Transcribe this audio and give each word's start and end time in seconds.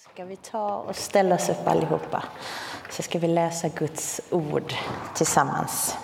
Ska 0.00 0.24
vi 0.24 0.36
ta 0.36 0.76
och 0.76 0.96
ställa 0.96 1.34
oss 1.34 1.48
upp 1.48 1.68
allihopa 1.68 2.22
så 2.90 3.02
ska 3.02 3.18
vi 3.18 3.28
läsa 3.28 3.68
Guds 3.68 4.20
ord 4.30 4.74
tillsammans. 5.14 5.98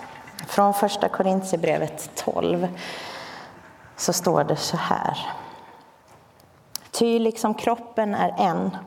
Från 0.47 0.73
första 0.73 1.09
Korintierbrevet 1.09 2.09
12 2.15 2.67
så 3.95 4.13
står 4.13 4.43
det 4.43 4.55
så 4.55 4.77
här. 4.77 5.17
Ty 6.91 7.19
liksom 7.19 7.53
kroppen 7.53 8.15
är 8.15 8.35
en 8.37 8.77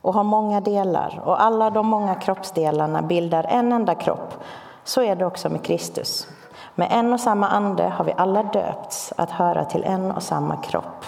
och 0.00 0.14
har 0.14 0.24
många 0.24 0.60
delar 0.60 1.22
och 1.24 1.42
alla 1.42 1.70
de 1.70 1.86
många 1.86 2.14
kroppsdelarna 2.14 3.02
bildar 3.02 3.44
en 3.44 3.72
enda 3.72 3.94
kropp, 3.94 4.34
så 4.84 5.02
är 5.02 5.16
det 5.16 5.26
också 5.26 5.48
med 5.48 5.64
Kristus. 5.64 6.28
Med 6.74 6.88
en 6.90 7.12
och 7.12 7.20
samma 7.20 7.48
ande 7.48 7.88
har 7.88 8.04
vi 8.04 8.14
alla 8.16 8.42
döpts 8.42 9.12
att 9.16 9.30
höra 9.30 9.64
till 9.64 9.84
en 9.84 10.10
och 10.10 10.22
samma 10.22 10.56
kropp 10.56 11.04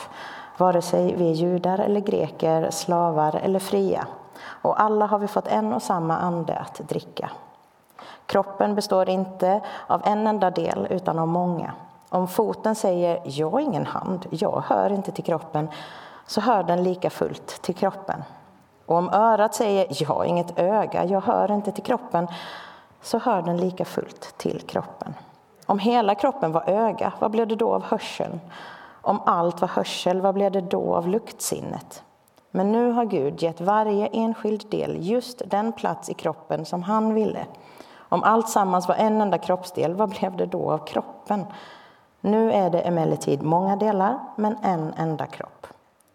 vare 0.61 0.82
sig 0.82 1.14
vi 1.16 1.30
är 1.30 1.34
judar 1.34 1.79
eller 1.79 2.00
greker, 2.00 2.70
slavar 2.70 3.40
eller 3.42 3.59
fria. 3.59 4.06
Och 4.62 4.80
alla 4.80 5.06
har 5.06 5.18
vi 5.18 5.27
fått 5.27 5.46
en 5.46 5.73
och 5.73 5.82
samma 5.82 6.18
ande 6.18 6.55
att 6.59 6.74
dricka. 6.88 7.30
Kroppen 8.27 8.74
består 8.74 9.09
inte 9.09 9.60
av 9.87 10.02
en 10.04 10.27
enda 10.27 10.51
del, 10.51 10.87
utan 10.91 11.18
av 11.18 11.28
många. 11.28 11.73
Om 12.09 12.28
foten 12.28 12.74
säger 12.74 13.20
”jag 13.24 13.51
har 13.51 13.60
ingen 13.60 13.87
hand, 13.87 14.27
jag 14.30 14.62
hör 14.66 14.92
inte 14.92 15.12
till 15.12 15.24
kroppen”, 15.24 15.68
så 16.27 16.41
hör 16.41 16.62
den 16.62 16.82
lika 16.82 17.10
fullt 17.10 17.62
till 17.62 17.74
kroppen. 17.74 18.23
Och 18.87 18.96
om 18.96 19.09
örat 19.09 19.54
säger 19.54 19.87
”jag 19.90 20.09
har 20.09 20.24
inget 20.24 20.59
öga, 20.59 21.04
jag 21.04 21.20
hör 21.20 21.51
inte 21.51 21.73
till 21.73 21.84
kroppen”, 21.84 22.29
så 23.02 23.18
hör 23.18 23.42
den 23.42 23.56
lika 23.56 23.84
fullt 23.84 24.34
till 24.38 24.60
kroppen. 24.60 25.15
Om 25.66 25.79
hela 25.79 26.15
kroppen 26.15 26.52
var 26.52 26.65
öga, 26.66 27.12
vad 27.18 27.30
blev 27.30 27.48
det 27.48 27.56
då 27.56 27.74
av 27.74 27.82
hörseln? 27.82 28.40
Om 29.02 29.20
allt 29.27 29.60
var 29.60 29.68
hörsel, 29.68 30.20
vad 30.20 30.34
blev 30.34 30.52
det 30.52 30.60
då 30.60 30.95
av 30.95 31.09
luktsinnet? 31.09 32.02
Men 32.50 32.72
nu 32.72 32.90
har 32.90 33.04
Gud 33.04 33.42
gett 33.42 33.60
varje 33.60 34.06
enskild 34.06 34.70
del 34.70 34.96
just 35.00 35.42
den 35.46 35.73
plats 35.73 36.10
i 36.10 36.14
kroppen 36.14 36.64
som 36.64 36.82
han 36.82 37.15
ville. 37.15 37.46
Om 37.96 38.23
allt 38.23 38.48
sammans 38.48 38.88
var 38.88 38.95
en 38.95 39.20
enda 39.20 39.38
kroppsdel, 39.38 39.95
vad 39.95 40.09
blev 40.09 40.37
det 40.37 40.46
då 40.46 40.70
av 40.73 40.79
kroppen? 40.87 41.45
Nu 42.20 42.52
är 42.52 42.70
det 42.70 42.80
emellertid 42.80 43.42
många 43.42 43.76
delar, 43.76 44.18
men 44.37 44.57
en 44.62 44.95
enda 44.96 45.26
kropp. 45.26 45.66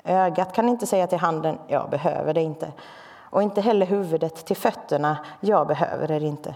Ögat 0.04 0.54
kan 0.54 0.70
inte 0.70 0.88
säga 0.88 1.08
till 1.08 1.20
handen, 1.20 1.58
jag 1.68 1.90
behöver 1.90 2.34
det 2.34 2.42
inte. 2.42 2.72
Och 3.18 3.44
inte 3.44 3.62
heller 3.62 3.86
huvudet 3.86 4.46
till 4.46 4.58
fötterna, 4.58 5.18
jag 5.40 5.68
behöver 5.68 6.08
det 6.08 6.20
inte. 6.20 6.56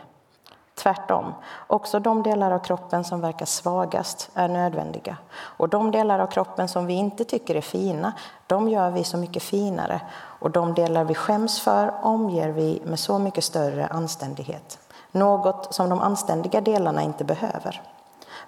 Tvärtom, 0.80 1.34
också 1.68 2.00
de 2.00 2.24
delar 2.24 2.52
av 2.52 2.60
kroppen 2.60 3.04
som 3.04 3.22
verkar 3.22 3.46
svagast 3.46 4.30
är 4.34 4.48
nödvändiga. 4.48 5.18
Och 5.38 5.70
de 5.70 5.92
delar 5.92 6.20
av 6.20 6.28
kroppen 6.28 6.68
som 6.68 6.86
vi 6.86 6.94
inte 6.94 7.24
tycker 7.24 7.56
är 7.56 7.62
fina, 7.62 8.14
de 8.48 8.70
gör 8.70 8.92
vi 8.92 9.04
så 9.04 9.18
mycket 9.18 9.44
finare. 9.44 10.02
Och 10.16 10.52
de 10.52 10.74
delar 10.74 11.04
vi 11.04 11.16
skäms 11.16 11.62
för 11.62 11.94
omger 12.02 12.50
vi 12.50 12.82
med 12.86 13.00
så 13.00 13.20
mycket 13.20 13.44
större 13.44 13.88
anständighet. 13.88 14.80
Något 15.12 15.74
som 15.74 15.90
de 15.90 16.02
anständiga 16.02 16.62
delarna 16.62 17.02
inte 17.02 17.24
behöver. 17.24 17.82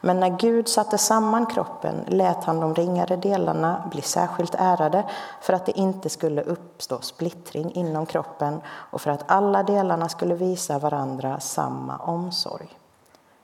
Men 0.02 0.20
när 0.20 0.30
Gud 0.30 0.68
satte 0.68 0.98
samman 0.98 1.46
kroppen 1.46 2.04
lät 2.08 2.44
han 2.44 2.60
de 2.60 2.76
ringare 2.76 3.16
delarna 3.16 3.84
bli 3.92 4.02
särskilt 4.02 4.56
ärade 4.58 5.04
för 5.42 5.54
att 5.54 5.66
det 5.66 5.80
inte 5.80 6.10
skulle 6.10 6.42
uppstå 6.42 7.02
splittring 7.02 7.72
inom 7.72 8.06
kroppen 8.06 8.62
och 8.68 9.02
för 9.02 9.12
att 9.12 9.32
alla 9.32 9.64
delarna 9.64 10.10
skulle 10.10 10.36
visa 10.36 10.80
varandra 10.80 11.40
samma 11.40 11.98
omsorg. 11.98 12.70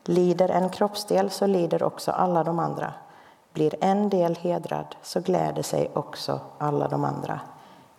Lider 0.04 0.50
en 0.50 0.70
kroppsdel 0.70 1.30
så 1.30 1.48
lider 1.48 1.84
också 1.84 2.12
alla 2.12 2.44
de 2.44 2.60
andra. 2.60 2.94
Blir 3.54 3.76
en 3.82 4.10
del 4.10 4.36
hedrad 4.36 4.96
så 5.02 5.20
gläder 5.20 5.64
sig 5.64 5.92
också 5.94 6.40
alla 6.58 6.88
de 6.88 7.04
andra. 7.04 7.40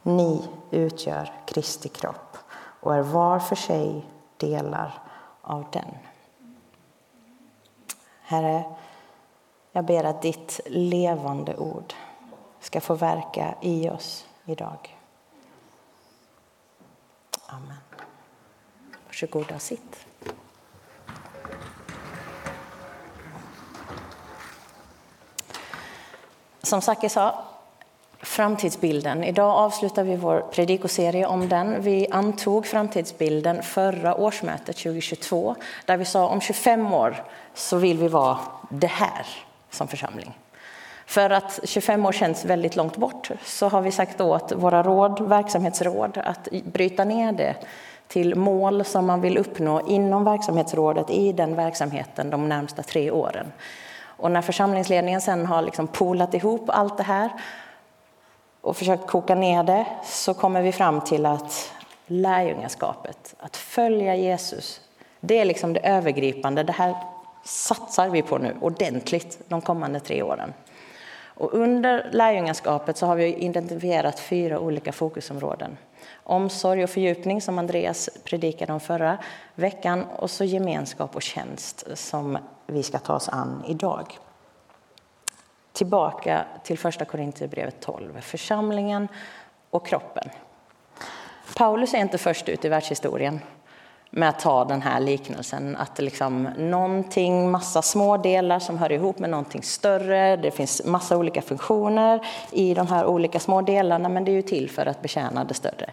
Ni 0.03 0.49
utgör 0.71 1.33
Kristi 1.47 1.89
kropp 1.89 2.37
och 2.81 2.95
är 2.95 3.03
var 3.03 3.39
för 3.39 3.57
sig 3.57 4.07
delar 4.37 5.03
av 5.43 5.65
den. 5.71 6.08
Herre, 8.31 8.65
jag 9.73 9.85
ber 9.85 10.05
att 10.05 10.23
ditt 10.23 10.61
levande 10.67 11.57
ord 11.57 11.95
ska 12.61 12.81
få 12.81 12.95
verka 12.95 13.55
i 13.61 13.89
oss 13.91 14.27
idag. 14.45 14.97
Amen. 17.47 17.77
Varsågoda 19.07 19.55
och 19.55 19.63
sitt. 19.63 20.07
Som 26.63 26.83
Zacke 26.83 27.09
sa, 27.09 27.45
Framtidsbilden. 28.23 29.25
Idag 29.25 29.51
avslutar 29.51 30.05
vi 30.05 30.17
vår 30.17 30.41
predikoserie 30.53 31.27
om 31.27 31.49
den. 31.49 31.83
Vi 31.83 32.07
antog 32.11 32.67
framtidsbilden 32.67 33.63
förra 33.63 34.15
årsmötet 34.15 34.77
2022 34.77 35.55
där 35.85 35.97
vi 35.97 36.05
sa 36.05 36.29
om 36.29 36.41
25 36.41 36.93
år 36.93 37.25
så 37.55 37.77
vill 37.77 37.99
vi 37.99 38.09
vara 38.09 38.39
det 38.69 38.87
här 38.87 39.27
som 39.71 39.89
församling. 39.89 40.39
För 41.07 41.31
att 41.31 41.61
25 41.65 42.07
år 42.07 42.13
känns 42.13 42.45
väldigt 42.45 42.77
långt 42.77 42.97
bort 42.97 43.31
så 43.45 43.69
har 43.69 43.81
vi 43.81 43.91
sagt 43.91 44.21
åt 44.21 44.53
våra 44.53 44.83
råd, 44.83 45.29
verksamhetsråd 45.29 46.19
att 46.25 46.49
bryta 46.51 47.05
ner 47.05 47.33
det 47.33 47.55
till 48.09 48.35
mål 48.35 48.85
som 48.85 49.07
man 49.07 49.21
vill 49.21 49.39
uppnå 49.39 49.87
inom 49.87 50.25
verksamhetsrådet 50.25 51.11
i 51.11 51.33
den 51.33 51.57
verksamheten 51.57 52.31
de 52.31 52.49
närmsta 52.49 52.83
tre 52.83 53.11
åren. 53.11 53.53
Och 54.01 54.31
när 54.31 54.43
församlingsledningen 54.43 55.21
sen 55.21 55.47
har 55.47 55.63
liksom 55.63 55.87
polat 55.87 56.35
ihop 56.35 56.71
allt 56.71 56.97
det 56.97 57.03
här 57.03 57.31
och 58.69 58.77
försökt 58.77 59.07
koka 59.07 59.35
ner 59.35 59.63
det 59.63 59.87
så 60.05 60.35
kommer 60.35 60.63
vi 60.63 60.73
fram 60.73 61.01
till 61.01 61.27
att 61.27 61.73
lärjungaskapet, 62.07 63.35
att 63.39 63.57
följa 63.57 64.15
Jesus, 64.15 64.81
det 65.21 65.39
är 65.39 65.45
liksom 65.45 65.73
det 65.73 65.81
övergripande. 65.81 66.63
Det 66.63 66.73
här 66.73 66.97
satsar 67.45 68.09
vi 68.09 68.23
på 68.23 68.39
nu 68.39 68.57
ordentligt 68.61 69.39
de 69.49 69.61
kommande 69.61 70.01
tre 70.01 70.23
åren. 70.23 70.53
Och 71.25 71.55
under 71.55 72.09
lärjungaskapet 72.13 72.97
så 72.97 73.07
har 73.07 73.17
vi 73.17 73.35
identifierat 73.35 74.21
fyra 74.21 74.61
olika 74.61 74.93
fokusområden. 74.93 75.77
Omsorg 76.25 76.85
och 76.85 76.91
fördjupning 76.91 77.43
som 77.43 77.59
Andreas 77.59 78.11
predikade 78.25 78.73
om 78.73 78.81
förra 78.81 79.19
veckan 79.55 80.05
och 80.05 80.31
så 80.31 80.45
gemenskap 80.45 81.17
och 81.17 81.23
tjänst 81.23 81.87
som 81.95 82.39
vi 82.67 82.83
ska 82.83 82.99
ta 82.99 83.15
oss 83.15 83.29
an 83.29 83.65
idag 83.69 84.19
tillbaka 85.79 86.45
till 86.65 86.79
första 86.79 87.05
Korinthierbrevet 87.05 87.81
12, 87.81 88.21
församlingen 88.21 89.09
och 89.71 89.87
kroppen. 89.87 90.31
Paulus 91.57 91.95
är 91.95 91.99
inte 91.99 92.19
först 92.19 92.49
ut 92.49 92.65
i 92.65 92.69
världshistorien 92.69 93.41
med 94.11 94.29
att 94.29 94.41
ta 94.41 94.65
den 94.65 94.83
här 94.83 95.01
liknelsen. 95.01 95.77
Att 95.77 95.99
liksom 95.99 96.43
någonting, 96.59 97.51
massa 97.51 97.83
små 97.83 98.17
delar 98.17 98.59
som 98.59 98.79
hör 98.79 98.93
ihop 98.93 99.19
med 99.19 99.31
någonting 99.31 99.63
större. 99.63 100.37
Det 100.37 100.51
finns 100.51 100.85
massa 100.85 101.17
olika 101.17 101.43
funktioner 101.43 102.27
i 102.53 102.75
de 102.75 102.87
här 102.87 103.07
olika 103.07 103.41
små 103.41 103.63
delarna 103.63 104.09
men 104.09 104.25
det 104.25 104.31
är 104.31 104.37
ju 104.37 104.43
till 104.43 104.71
för 104.71 104.87
att 104.87 105.03
betjäna 105.03 105.45
det 105.45 105.55
större. 105.55 105.91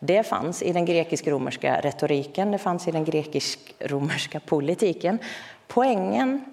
Det 0.00 0.22
fanns 0.22 0.62
i 0.62 0.72
den 0.72 0.84
grekisk-romerska 0.84 1.80
retoriken, 1.80 2.50
det 2.50 2.58
fanns 2.58 2.88
i 2.88 2.90
den 2.90 3.04
grekisk-romerska 3.04 4.40
politiken. 4.40 5.18
Poängen 5.66 6.44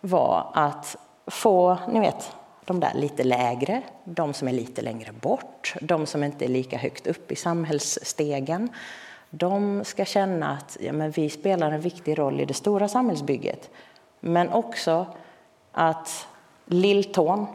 var 0.00 0.50
att 0.54 0.96
få, 1.26 1.78
ni 1.88 2.00
vet, 2.00 2.32
de 2.64 2.80
där 2.80 2.94
lite 2.94 3.24
lägre, 3.24 3.82
de 4.04 4.34
som 4.34 4.48
är 4.48 4.52
lite 4.52 4.82
längre 4.82 5.12
bort, 5.12 5.74
de 5.80 6.06
som 6.06 6.24
inte 6.24 6.44
är 6.44 6.48
lika 6.48 6.78
högt 6.78 7.06
upp 7.06 7.32
i 7.32 7.36
samhällsstegen. 7.36 8.68
De 9.30 9.84
ska 9.84 10.04
känna 10.04 10.50
att 10.50 10.76
ja, 10.80 10.92
men 10.92 11.10
vi 11.10 11.30
spelar 11.30 11.72
en 11.72 11.80
viktig 11.80 12.18
roll 12.18 12.40
i 12.40 12.44
det 12.44 12.54
stora 12.54 12.88
samhällsbygget. 12.88 13.70
Men 14.20 14.52
också 14.52 15.06
att 15.72 16.28
lilltån 16.66 17.46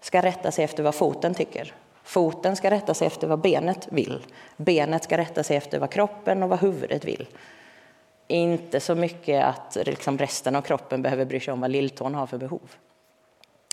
ska 0.00 0.22
rätta 0.22 0.50
sig 0.50 0.64
efter 0.64 0.82
vad 0.82 0.94
foten 0.94 1.34
tycker. 1.34 1.74
Foten 2.02 2.56
ska 2.56 2.70
rätta 2.70 2.94
sig 2.94 3.06
efter 3.06 3.26
vad 3.26 3.38
benet 3.38 3.88
vill. 3.90 4.26
Benet 4.56 5.04
ska 5.04 5.18
rätta 5.18 5.42
sig 5.42 5.56
efter 5.56 5.78
vad 5.78 5.90
kroppen 5.90 6.42
och 6.42 6.48
vad 6.48 6.60
huvudet 6.60 7.04
vill. 7.04 7.28
Inte 8.26 8.80
så 8.80 8.94
mycket 8.94 9.44
att 9.44 9.76
liksom 9.86 10.18
resten 10.18 10.56
av 10.56 10.62
kroppen 10.62 11.02
behöver 11.02 11.24
bry 11.24 11.40
sig 11.40 11.52
om 11.52 11.60
vad 11.60 11.70
lilltån 11.70 12.14
har 12.14 12.26
för 12.26 12.38
behov. 12.38 12.70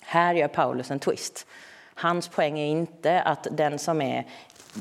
Här 0.05 0.33
gör 0.33 0.47
Paulus 0.47 0.91
en 0.91 0.99
twist. 0.99 1.47
Hans 1.95 2.27
poäng 2.27 2.59
är 2.59 2.65
inte 2.65 3.21
att 3.21 3.47
den 3.51 3.79
som 3.79 4.01
är 4.01 4.25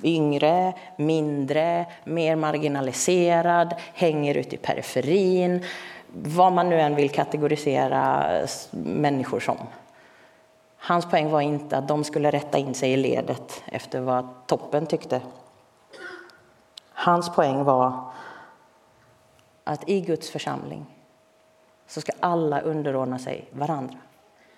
yngre, 0.02 0.72
mindre, 0.96 1.86
mer 2.04 2.36
marginaliserad, 2.36 3.74
hänger 3.94 4.34
ute 4.34 4.54
i 4.54 4.58
periferin, 4.58 5.64
vad 6.12 6.52
man 6.52 6.68
nu 6.68 6.80
än 6.80 6.94
vill 6.94 7.10
kategorisera 7.10 8.26
människor 8.70 9.40
som. 9.40 9.56
Hans 10.76 11.10
poäng 11.10 11.30
var 11.30 11.40
inte 11.40 11.76
att 11.76 11.88
de 11.88 12.04
skulle 12.04 12.30
rätta 12.30 12.58
in 12.58 12.74
sig 12.74 12.92
i 12.92 12.96
ledet 12.96 13.62
efter 13.66 14.00
vad 14.00 14.28
toppen 14.46 14.86
tyckte. 14.86 15.20
Hans 16.92 17.34
poäng 17.34 17.64
var 17.64 18.10
att 19.64 19.88
i 19.88 20.00
Guds 20.00 20.30
församling 20.30 20.86
så 21.86 22.00
ska 22.00 22.12
alla 22.20 22.60
underordna 22.60 23.18
sig 23.18 23.48
varandra. 23.50 23.98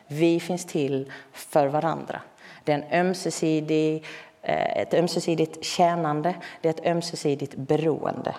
Vi 0.07 0.41
finns 0.41 0.65
till 0.65 1.13
för 1.33 1.67
varandra. 1.67 2.21
Det 2.65 2.73
är 2.73 2.79
en 2.79 3.07
ömsesidig 3.07 4.05
eh, 4.43 4.79
ett 4.79 4.95
ömsesidigt 4.95 5.65
tjänande, 5.65 6.35
det 6.61 6.69
är 6.69 6.73
ett 6.73 6.87
ömsesidigt 6.87 7.55
beroende. 7.55 8.35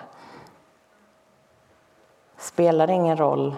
Spelar 2.38 2.86
det 2.86 2.92
ingen 2.92 3.16
roll 3.16 3.54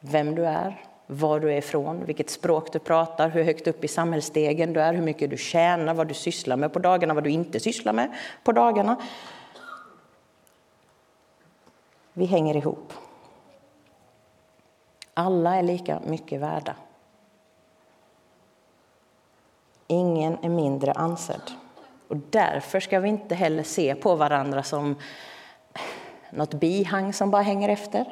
vem 0.00 0.34
du 0.34 0.46
är, 0.46 0.84
var 1.06 1.40
du 1.40 1.52
är 1.52 1.56
ifrån, 1.56 2.04
vilket 2.04 2.30
språk 2.30 2.72
du 2.72 2.78
pratar, 2.78 3.28
hur 3.28 3.44
högt 3.44 3.66
upp 3.66 3.84
i 3.84 3.88
samhällsstegen 3.88 4.72
du 4.72 4.80
är, 4.80 4.94
hur 4.94 5.02
mycket 5.02 5.30
du 5.30 5.36
tjänar, 5.36 5.94
vad 5.94 6.08
du 6.08 6.14
sysslar 6.14 6.56
med 6.56 6.72
på 6.72 6.78
dagarna, 6.78 7.14
vad 7.14 7.24
du 7.24 7.30
inte 7.30 7.60
sysslar 7.60 7.92
med 7.92 8.12
på 8.44 8.52
dagarna. 8.52 8.96
Vi 12.12 12.24
hänger 12.24 12.56
ihop. 12.56 12.92
Alla 15.14 15.56
är 15.56 15.62
lika 15.62 16.00
mycket 16.06 16.40
värda. 16.40 16.74
Ingen 19.92 20.38
är 20.42 20.48
mindre 20.48 20.92
ansedd. 20.92 21.50
Och 22.08 22.16
därför 22.30 22.80
ska 22.80 23.00
vi 23.00 23.08
inte 23.08 23.34
heller 23.34 23.62
se 23.62 23.94
på 23.94 24.14
varandra 24.14 24.62
som 24.62 24.96
något 26.30 26.54
bihang 26.54 27.12
som 27.12 27.30
bara 27.30 27.42
hänger 27.42 27.68
efter. 27.68 28.06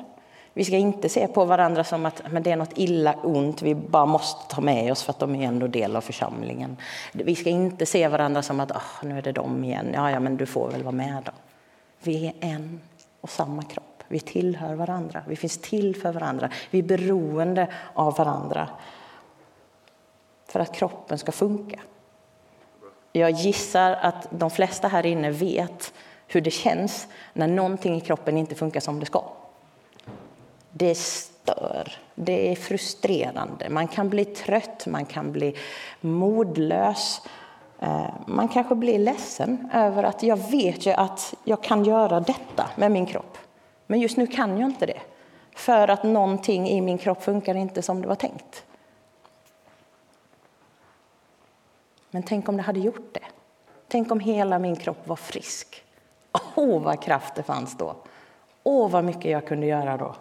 Vi 0.53 0.65
ska 0.65 0.77
inte 0.77 1.09
se 1.09 1.27
på 1.27 1.45
varandra 1.45 1.85
som 1.85 2.07
att 2.07 2.23
men 2.31 2.43
det 2.43 2.51
är 2.51 2.57
något 2.57 2.79
illa 2.79 3.15
ont 3.15 3.63
vi 3.63 3.75
bara 3.75 4.07
måste 4.07 4.55
ta 4.55 4.61
med 4.61 4.93
oss 4.93 5.03
för 5.03 5.11
att 5.11 5.19
de 5.19 5.35
är 5.35 5.49
ändå 5.49 5.67
del 5.67 5.97
av 5.97 6.01
församlingen. 6.01 6.77
Vi 7.13 7.35
ska 7.35 7.51
inte 7.51 7.87
se 7.87 8.09
varandra 8.09 8.43
som 8.43 8.61
att 8.61 8.71
oh, 8.71 9.03
nu 9.03 9.19
är 9.19 9.23
det 9.23 9.33
de 9.33 9.65
igen, 9.65 9.91
ja, 9.95 10.11
ja 10.11 10.21
men 10.21 10.37
du 10.37 10.47
får 10.47 10.71
väl 10.71 10.83
vara 10.83 10.93
med 10.93 11.23
då. 11.25 11.33
Vi 12.03 12.27
är 12.27 12.35
en 12.41 12.81
och 13.21 13.31
samma 13.31 13.63
kropp. 13.63 14.03
Vi 14.09 14.21
tillhör 14.21 14.75
varandra, 14.75 15.23
vi 15.29 15.37
finns 15.37 15.59
till 15.59 15.97
för 15.97 16.13
varandra, 16.13 16.51
vi 16.71 16.79
är 16.79 16.83
beroende 16.83 17.69
av 17.95 18.17
varandra 18.17 18.69
för 20.51 20.61
att 20.61 20.75
kroppen 20.75 21.19
ska 21.19 21.33
funka. 21.33 21.81
Jag 23.13 23.31
gissar 23.31 23.93
att 23.93 24.29
de 24.31 24.51
flesta 24.51 24.89
här 24.89 25.07
inne 25.07 25.31
vet 25.31 25.93
hur 26.27 26.41
det 26.41 26.51
känns 26.51 27.09
när 27.33 27.47
någonting 27.47 27.97
i 27.97 28.01
kroppen 28.01 28.37
inte 28.37 28.55
funkar 28.55 28.81
som 28.81 29.01
det 29.01 29.07
ska. 29.07 29.25
Det 30.71 30.95
stör, 30.95 31.93
det 32.15 32.53
är 32.53 32.57
frustrerande, 32.57 33.69
man 33.69 33.89
kan 33.89 34.09
bli 34.09 34.25
trött, 34.25 34.87
man 34.87 35.05
kan 35.05 35.33
bli 35.33 35.57
modlös. 36.01 37.23
Eh, 37.81 38.07
man 38.27 38.49
kanske 38.49 38.75
blir 38.75 38.99
ledsen 38.99 39.71
över 39.73 40.03
att 40.03 40.23
jag 40.23 40.37
vet 40.37 40.87
ju 40.87 40.93
att 40.93 41.35
jag 41.45 41.63
kan 41.63 41.85
göra 41.85 42.21
detta 42.21 42.71
med 42.77 42.91
min 42.91 43.07
kropp. 43.07 43.39
Men 43.87 44.01
just 44.01 44.17
nu 44.17 44.27
kan 44.27 44.59
jag 44.59 44.71
inte 44.71 44.87
det, 44.87 45.01
för 45.55 45.89
att 45.89 46.03
någonting 46.03 46.69
i 46.69 46.81
min 46.81 46.99
kropp 46.99 47.23
funkar 47.23 47.55
inte 47.55 47.83
som 47.83 48.03
det 48.03 48.09
var 48.09 48.15
tänkt. 48.15 48.65
Men 52.11 52.23
tänk 52.23 52.49
om 52.49 52.57
det 52.57 52.63
hade 52.63 52.81
gjort 52.81 53.15
det. 53.15 53.25
Tänk 53.89 54.13
om 54.13 54.21
hela 54.21 54.59
min 54.59 54.77
kropp 54.77 55.09
var 55.09 55.17
frisk. 55.17 55.85
Åh, 56.33 56.65
oh, 56.65 56.83
vad 56.83 57.03
kraft 57.03 57.35
det 57.35 57.43
fanns 57.43 57.77
då! 57.77 57.97
Åh, 58.63 58.87
oh, 58.87 58.91
vad 58.91 59.05
mycket 59.05 59.31
jag 59.31 59.47
kunde 59.47 59.67
göra 59.67 59.97
då! 59.97 60.15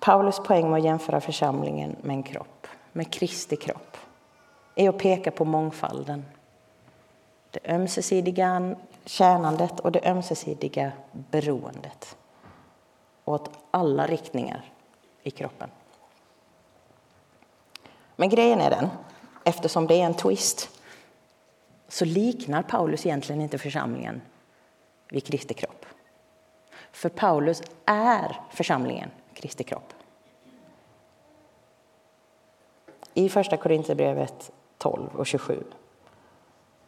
Paulus 0.00 0.38
poäng 0.38 0.70
med 0.70 0.78
att 0.78 0.84
jämföra 0.84 1.20
församlingen 1.20 1.96
med 2.02 2.14
en 2.14 2.22
kropp, 2.22 2.66
med 2.92 3.12
Kristi 3.12 3.56
kropp, 3.56 3.96
är 4.74 4.88
att 4.88 4.98
peka 4.98 5.30
på 5.30 5.44
mångfalden. 5.44 6.24
Det 7.50 7.60
ömsesidiga 7.68 8.74
tjänandet 9.04 9.80
och 9.80 9.92
det 9.92 10.10
ömsesidiga 10.10 10.92
beroendet 11.12 12.16
åt 13.24 13.50
alla 13.70 14.06
riktningar 14.06 14.72
i 15.22 15.30
kroppen. 15.30 15.70
Men 18.16 18.28
grejen 18.28 18.60
är 18.60 18.70
den, 18.70 18.88
eftersom 19.44 19.86
det 19.86 19.94
är 19.94 20.04
en 20.04 20.14
twist 20.14 20.70
så 21.88 22.04
liknar 22.04 22.62
Paulus 22.62 23.06
egentligen 23.06 23.40
inte 23.40 23.58
församlingen 23.58 24.22
vid 25.08 25.24
Kristi 25.24 25.54
kropp. 25.54 25.86
För 26.92 27.08
Paulus 27.08 27.62
är 27.84 28.40
församlingen 28.50 29.10
Kristi 29.34 29.64
kropp. 29.64 29.92
I 33.14 33.28
Första 33.28 33.56
Korinthierbrevet 33.56 34.52
12 34.78 35.08
och 35.16 35.26
27 35.26 35.64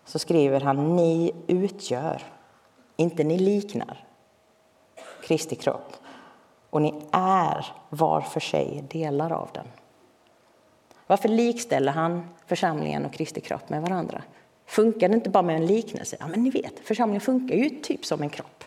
så 0.04 0.18
skriver 0.18 0.60
han 0.60 0.96
ni 0.96 1.32
utgör, 1.46 2.22
inte 2.96 3.24
ni 3.24 3.38
liknar, 3.38 4.04
Kristi 5.22 5.56
kropp 5.56 5.92
och 6.70 6.82
ni 6.82 7.02
är 7.12 7.66
var 7.88 8.20
för 8.20 8.40
sig 8.40 8.84
delar 8.88 9.32
av 9.32 9.48
den. 9.52 9.66
Varför 11.06 11.28
likställer 11.28 11.92
han 11.92 12.28
församlingen 12.46 13.04
och 13.04 13.12
Kristi 13.12 13.40
kropp 13.40 13.68
med 13.68 13.82
varandra? 13.82 14.22
Funkar 14.66 15.08
det 15.08 15.14
inte 15.14 15.30
bara 15.30 15.42
med 15.42 15.56
en 15.56 15.66
liknelse? 15.66 16.16
Ja, 16.20 16.26
men 16.26 16.42
ni 16.42 16.50
vet, 16.50 16.80
församlingen 16.84 17.20
funkar 17.20 17.54
ju 17.56 17.70
typ 17.70 18.04
som 18.06 18.22
en 18.22 18.30
kropp. 18.30 18.64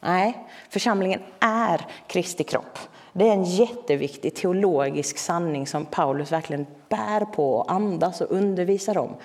Nej, 0.00 0.46
församlingen 0.68 1.20
är 1.40 1.86
Kristi 2.06 2.44
kropp. 2.44 2.78
Det 3.12 3.28
är 3.28 3.32
en 3.32 3.44
jätteviktig 3.44 4.34
teologisk 4.34 5.18
sanning 5.18 5.66
som 5.66 5.84
Paulus 5.84 6.32
verkligen 6.32 6.66
bär 6.88 7.24
på 7.24 7.54
och 7.54 7.72
andas 7.72 8.20
och 8.20 8.30
undervisar 8.30 8.98
om. 8.98 9.16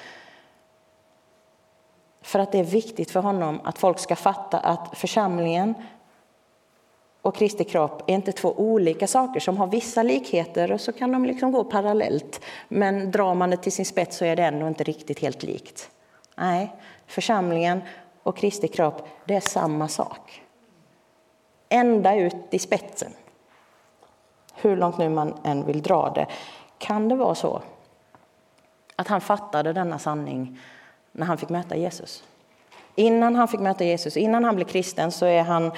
För 2.21 2.39
att 2.39 2.51
det 2.51 2.59
är 2.59 2.63
viktigt 2.63 3.11
för 3.11 3.19
honom 3.19 3.61
att 3.63 3.77
folk 3.77 3.99
ska 3.99 4.15
fatta 4.15 4.59
att 4.59 4.97
församlingen 4.97 5.73
och 7.21 7.35
Kristi 7.35 7.63
kropp 7.63 8.03
är 8.07 8.13
inte 8.13 8.31
två 8.31 8.53
olika 8.57 9.07
saker 9.07 9.39
som 9.39 9.57
har 9.57 9.67
vissa 9.67 10.03
likheter 10.03 10.71
och 10.71 10.81
så 10.81 10.91
kan 10.91 11.11
de 11.11 11.25
liksom 11.25 11.51
gå 11.51 11.63
parallellt. 11.63 12.41
Men 12.67 13.11
drar 13.11 13.33
man 13.33 13.49
det 13.49 13.57
till 13.57 13.71
sin 13.71 13.85
spets 13.85 14.17
så 14.17 14.25
är 14.25 14.35
det 14.35 14.43
ändå 14.43 14.67
inte 14.67 14.83
riktigt 14.83 15.19
helt 15.19 15.43
likt. 15.43 15.89
Nej, 16.35 16.75
församlingen 17.07 17.81
och 18.23 18.37
Kristi 18.37 18.67
kropp, 18.67 19.07
det 19.25 19.35
är 19.35 19.39
samma 19.39 19.87
sak. 19.87 20.43
Ända 21.69 22.15
ut 22.15 22.35
i 22.49 22.59
spetsen. 22.59 23.11
Hur 24.55 24.77
långt 24.77 24.97
nu 24.97 25.09
man 25.09 25.33
än 25.43 25.65
vill 25.65 25.81
dra 25.81 26.09
det. 26.09 26.27
Kan 26.77 27.09
det 27.09 27.15
vara 27.15 27.35
så 27.35 27.61
att 28.95 29.07
han 29.07 29.21
fattade 29.21 29.73
denna 29.73 29.99
sanning 29.99 30.59
när 31.11 31.25
han 31.25 31.37
fick 31.37 31.49
möta 31.49 31.75
Jesus? 31.75 32.23
Innan 32.95 33.35
han 33.35 33.47
fick 33.47 33.59
möta 33.59 33.83
Jesus, 33.83 34.17
innan 34.17 34.43
han 34.43 34.55
blev 34.55 34.65
kristen, 34.65 35.11
så 35.11 35.25
är 35.25 35.43
han 35.43 35.71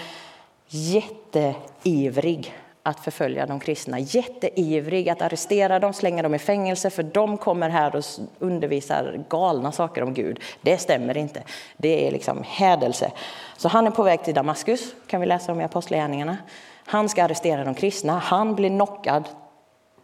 jätteivrig 0.72 2.54
att 2.84 3.00
förfölja 3.00 3.46
de 3.46 3.60
kristna, 3.60 4.00
jätteivrig 4.00 5.10
att 5.10 5.22
arrestera 5.22 5.80
dem, 5.80 5.94
slänga 5.94 6.24
dem 6.24 6.36
i 6.36 6.40
fängelse 6.40 6.90
för 6.90 7.04
de 7.04 7.38
kommer 7.38 7.70
här 7.70 7.96
och 7.96 8.04
undervisar 8.40 9.24
galna 9.30 9.72
saker 9.72 10.04
om 10.04 10.14
Gud. 10.14 10.40
Det 10.62 10.78
stämmer 10.78 11.18
inte. 11.18 11.44
Det 11.78 12.08
är 12.08 12.12
liksom 12.12 12.44
hädelse. 12.48 13.12
Så 13.58 13.68
han 13.68 13.88
är 13.88 13.92
på 13.92 14.04
väg 14.04 14.24
till 14.24 14.34
Damaskus, 14.34 14.96
kan 15.08 15.22
vi 15.22 15.28
läsa 15.28 15.52
om 15.52 15.62
i 15.62 15.64
Apostlagärningarna. 15.64 16.38
Han 16.86 17.10
ska 17.10 17.24
arrestera 17.24 17.64
de 17.64 17.76
kristna. 17.76 18.20
Han 18.20 18.56
blir 18.56 18.70
knockad 18.70 19.30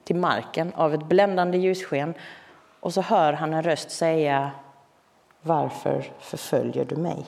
till 0.03 0.15
marken 0.15 0.73
av 0.75 0.93
ett 0.93 1.03
bländande 1.03 1.57
ljussken 1.57 2.13
och 2.79 2.93
så 2.93 3.01
hör 3.01 3.33
han 3.33 3.53
en 3.53 3.63
röst 3.63 3.91
säga 3.91 4.51
Varför 5.41 6.05
förföljer 6.19 6.85
du 6.85 6.95
mig? 6.95 7.25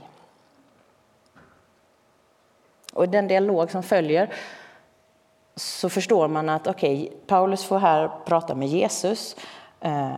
Och 2.93 3.03
i 3.03 3.07
den 3.07 3.27
dialog 3.27 3.71
som 3.71 3.83
följer 3.83 4.33
så 5.55 5.89
förstår 5.89 6.27
man 6.27 6.49
att 6.49 6.67
okay, 6.67 7.09
Paulus 7.27 7.63
får 7.63 7.79
här 7.79 8.11
prata 8.25 8.55
med 8.55 8.67
Jesus 8.67 9.35
eh, 9.81 10.13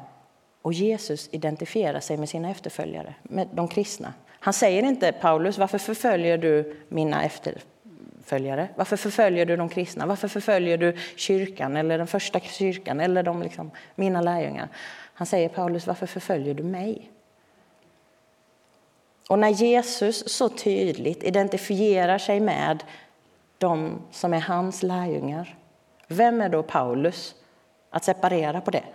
och 0.61 0.73
Jesus 0.73 1.29
identifierar 1.31 1.99
sig 1.99 2.17
med 2.17 2.29
sina 2.29 2.49
efterföljare, 2.49 3.15
med 3.23 3.47
de 3.53 3.67
kristna. 3.67 4.13
Han 4.39 4.53
säger 4.53 4.83
inte 4.83 5.11
Paulus, 5.11 5.57
varför 5.57 5.77
förföljer 5.77 6.37
du 6.37 6.75
mina 6.89 7.23
efterföljare? 7.23 8.67
Varför 8.75 8.97
förföljer 8.97 9.45
du 9.45 9.57
de 9.57 9.69
kristna? 9.69 10.05
Varför 10.05 10.27
förföljer 10.27 10.77
du 10.77 10.97
kyrkan 11.15 11.77
eller 11.77 11.97
den 11.97 12.07
första 12.07 12.39
kyrkan 12.39 12.99
eller 12.99 13.23
de, 13.23 13.41
liksom, 13.41 13.71
mina 13.95 14.21
lärjungar? 14.21 14.67
Han 15.13 15.27
säger 15.27 15.49
Paulus, 15.49 15.87
varför 15.87 16.05
förföljer 16.05 16.53
du 16.53 16.63
mig? 16.63 17.11
Och 19.29 19.39
när 19.39 19.49
Jesus 19.49 20.33
så 20.35 20.49
tydligt 20.49 21.23
identifierar 21.23 22.17
sig 22.17 22.39
med 22.39 22.83
de 23.57 24.01
som 24.11 24.33
är 24.33 24.39
hans 24.39 24.83
lärjungar, 24.83 25.57
vem 26.07 26.41
är 26.41 26.49
då 26.49 26.63
Paulus 26.63 27.35
att 27.89 28.03
separera 28.03 28.61
på 28.61 28.71
det 28.71 28.85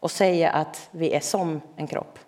och 0.00 0.10
säga 0.10 0.50
att 0.50 0.88
vi 0.90 1.12
är 1.12 1.20
som 1.20 1.60
en 1.76 1.86
kropp? 1.86 2.18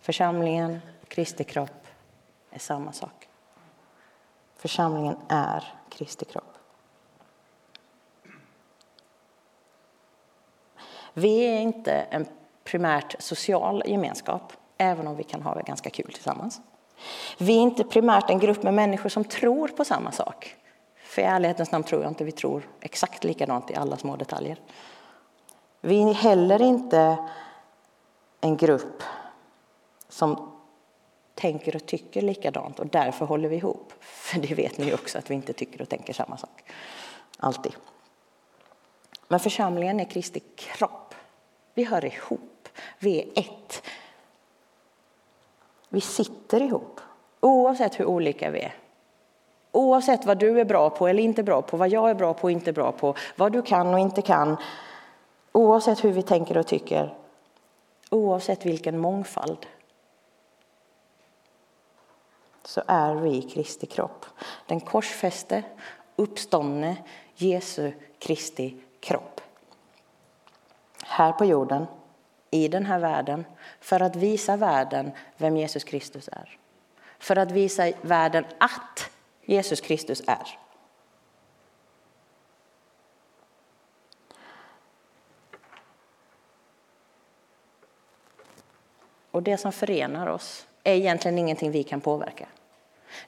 Församlingen 0.00 0.80
och 1.02 1.08
Kristi 1.08 1.44
kropp 1.44 1.86
är 2.50 2.58
samma 2.58 2.92
sak. 2.92 3.28
Församlingen 4.56 5.16
är 5.28 5.74
Kristi 5.90 6.24
kropp. 6.24 6.58
Vi 11.14 11.44
är 11.44 11.60
inte 11.60 11.92
en 11.92 12.26
primärt 12.72 13.14
social 13.18 13.82
gemenskap, 13.86 14.52
även 14.78 15.06
om 15.06 15.16
vi 15.16 15.24
kan 15.24 15.42
ha 15.42 15.54
det 15.54 15.62
ganska 15.62 15.90
kul 15.90 16.12
tillsammans. 16.12 16.60
Vi 17.38 17.56
är 17.56 17.60
inte 17.60 17.84
primärt 17.84 18.30
en 18.30 18.38
grupp 18.38 18.62
med 18.62 18.74
människor 18.74 19.08
som 19.08 19.24
tror 19.24 19.68
på 19.68 19.84
samma 19.84 20.12
sak. 20.12 20.56
För 20.96 21.22
i 21.22 21.24
ärlighetens 21.24 21.72
namn 21.72 21.84
tror 21.84 22.02
jag 22.02 22.10
inte 22.10 22.24
vi 22.24 22.32
tror 22.32 22.62
exakt 22.80 23.24
likadant 23.24 23.70
i 23.70 23.74
alla 23.74 23.96
små 23.96 24.16
detaljer. 24.16 24.60
Vi 25.80 26.02
är 26.02 26.14
heller 26.14 26.62
inte 26.62 27.16
en 28.40 28.56
grupp 28.56 29.02
som 30.08 30.52
tänker 31.34 31.76
och 31.76 31.86
tycker 31.86 32.22
likadant 32.22 32.80
och 32.80 32.86
därför 32.86 33.26
håller 33.26 33.48
vi 33.48 33.56
ihop. 33.56 33.92
För 34.00 34.40
det 34.40 34.54
vet 34.54 34.78
ni 34.78 34.94
också 34.94 35.18
att 35.18 35.30
vi 35.30 35.34
inte 35.34 35.52
tycker 35.52 35.82
och 35.82 35.88
tänker 35.88 36.12
samma 36.12 36.36
sak. 36.36 36.62
Alltid. 37.38 37.72
Men 39.28 39.40
församlingen 39.40 40.00
är 40.00 40.04
Kristi 40.04 40.40
kropp. 40.56 41.14
Vi 41.74 41.84
hör 41.84 42.04
ihop. 42.04 42.51
Vi 42.98 43.20
är 43.20 43.40
ett. 43.40 43.82
Vi 45.88 46.00
sitter 46.00 46.62
ihop. 46.62 47.00
Oavsett 47.40 48.00
hur 48.00 48.04
olika 48.04 48.50
vi 48.50 48.60
är. 48.60 48.74
Oavsett 49.72 50.26
vad 50.26 50.38
du 50.38 50.60
är 50.60 50.64
bra 50.64 50.90
på 50.90 51.08
eller 51.08 51.22
inte 51.22 51.42
bra 51.42 51.62
på, 51.62 51.76
vad 51.76 51.88
jag 51.88 52.10
är 52.10 52.14
bra 52.14 52.34
på 52.34 52.42
och 52.42 52.50
inte 52.50 52.72
bra 52.72 52.92
på, 52.92 53.14
vad 53.36 53.52
du 53.52 53.62
kan 53.62 53.94
och 53.94 54.00
inte 54.00 54.22
kan. 54.22 54.56
Oavsett 55.52 56.04
hur 56.04 56.12
vi 56.12 56.22
tänker 56.22 56.56
och 56.56 56.66
tycker. 56.66 57.14
Oavsett 58.10 58.66
vilken 58.66 58.98
mångfald 58.98 59.66
så 62.64 62.82
är 62.86 63.14
vi 63.14 63.42
Kristi 63.42 63.86
kropp. 63.86 64.26
Den 64.66 64.80
korsfäste, 64.80 65.62
uppståndne 66.16 66.96
Jesu 67.34 67.92
Kristi 68.18 68.76
kropp. 69.00 69.40
Här 71.02 71.32
på 71.32 71.44
jorden, 71.44 71.86
i 72.52 72.68
den 72.68 72.86
här 72.86 72.98
världen, 72.98 73.44
för 73.80 74.00
att 74.00 74.16
visa 74.16 74.56
världen 74.56 75.12
vem 75.36 75.56
Jesus 75.56 75.84
Kristus 75.84 76.28
är. 76.32 76.58
För 77.18 77.36
att 77.36 77.50
visa 77.50 77.92
världen 78.02 78.44
att 78.58 79.10
Jesus 79.44 79.80
Kristus 79.80 80.22
är. 80.26 80.58
Och 89.30 89.42
det 89.42 89.56
som 89.56 89.72
förenar 89.72 90.26
oss 90.26 90.66
är 90.84 90.94
egentligen 90.94 91.38
ingenting 91.38 91.70
vi 91.70 91.82
kan 91.82 92.00
påverka. 92.00 92.46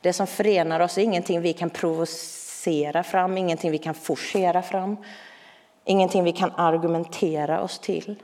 Det 0.00 0.12
som 0.12 0.26
förenar 0.26 0.80
oss 0.80 0.98
är 0.98 1.02
ingenting 1.02 1.40
vi 1.40 1.52
kan 1.52 1.70
provocera 1.70 3.02
fram, 3.02 3.38
ingenting 3.38 3.70
vi 3.70 3.78
kan 3.78 3.94
forcera 3.94 4.62
fram, 4.62 4.96
ingenting 5.84 6.24
vi 6.24 6.32
kan 6.32 6.52
argumentera 6.52 7.62
oss 7.62 7.78
till. 7.78 8.16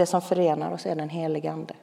Det 0.00 0.06
som 0.06 0.20
förenar 0.20 0.72
oss 0.72 0.86
är 0.86 0.94
den 0.94 1.08
helige 1.08 1.52
Ande. 1.52 1.74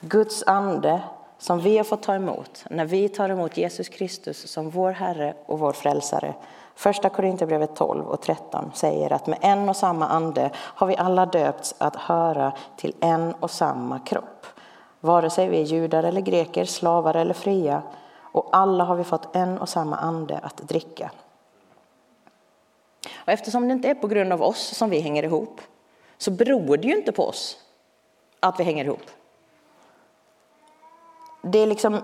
Guds 0.00 0.42
ande 0.46 1.02
som 1.38 1.60
vi 1.60 1.76
har 1.76 1.84
fått 1.84 2.02
ta 2.02 2.14
emot 2.14 2.64
när 2.70 2.84
vi 2.84 3.08
tar 3.08 3.28
emot 3.28 3.56
Jesus 3.56 3.88
Kristus 3.88 4.50
som 4.50 4.70
vår 4.70 4.90
Herre 4.90 5.34
och 5.46 5.58
vår 5.58 5.72
Frälsare. 5.72 6.34
Första 6.74 7.08
Korinthierbrevet 7.08 7.76
12 7.76 8.06
och 8.06 8.20
13 8.22 8.70
säger 8.74 9.12
att 9.12 9.26
med 9.26 9.38
en 9.40 9.68
och 9.68 9.76
samma 9.76 10.08
ande 10.08 10.50
har 10.54 10.86
vi 10.86 10.96
alla 10.96 11.26
döpts 11.26 11.74
att 11.78 11.96
höra 11.96 12.52
till 12.76 12.94
en 13.00 13.34
och 13.34 13.50
samma 13.50 13.98
kropp. 13.98 14.46
Vare 15.00 15.30
sig 15.30 15.48
vi 15.48 15.60
är 15.60 15.64
judar 15.64 16.02
eller 16.02 16.20
greker, 16.20 16.64
slavar 16.64 17.14
eller 17.14 17.34
fria 17.34 17.82
och 18.16 18.48
alla 18.52 18.84
har 18.84 18.96
vi 18.96 19.04
fått 19.04 19.36
en 19.36 19.58
och 19.58 19.68
samma 19.68 19.96
ande 19.96 20.38
att 20.38 20.56
dricka. 20.56 21.10
Och 23.16 23.32
eftersom 23.32 23.68
det 23.68 23.72
inte 23.72 23.88
är 23.88 23.94
på 23.94 24.06
grund 24.06 24.32
av 24.32 24.42
oss 24.42 24.76
som 24.76 24.90
vi 24.90 25.00
hänger 25.00 25.22
ihop 25.22 25.60
så 26.20 26.30
beror 26.30 26.76
det 26.76 26.88
ju 26.88 26.96
inte 26.96 27.12
på 27.12 27.26
oss 27.26 27.56
att 28.40 28.60
vi 28.60 28.64
hänger 28.64 28.84
ihop 28.84 29.10
det 31.42 31.58
är 31.58 31.66
liksom 31.66 32.00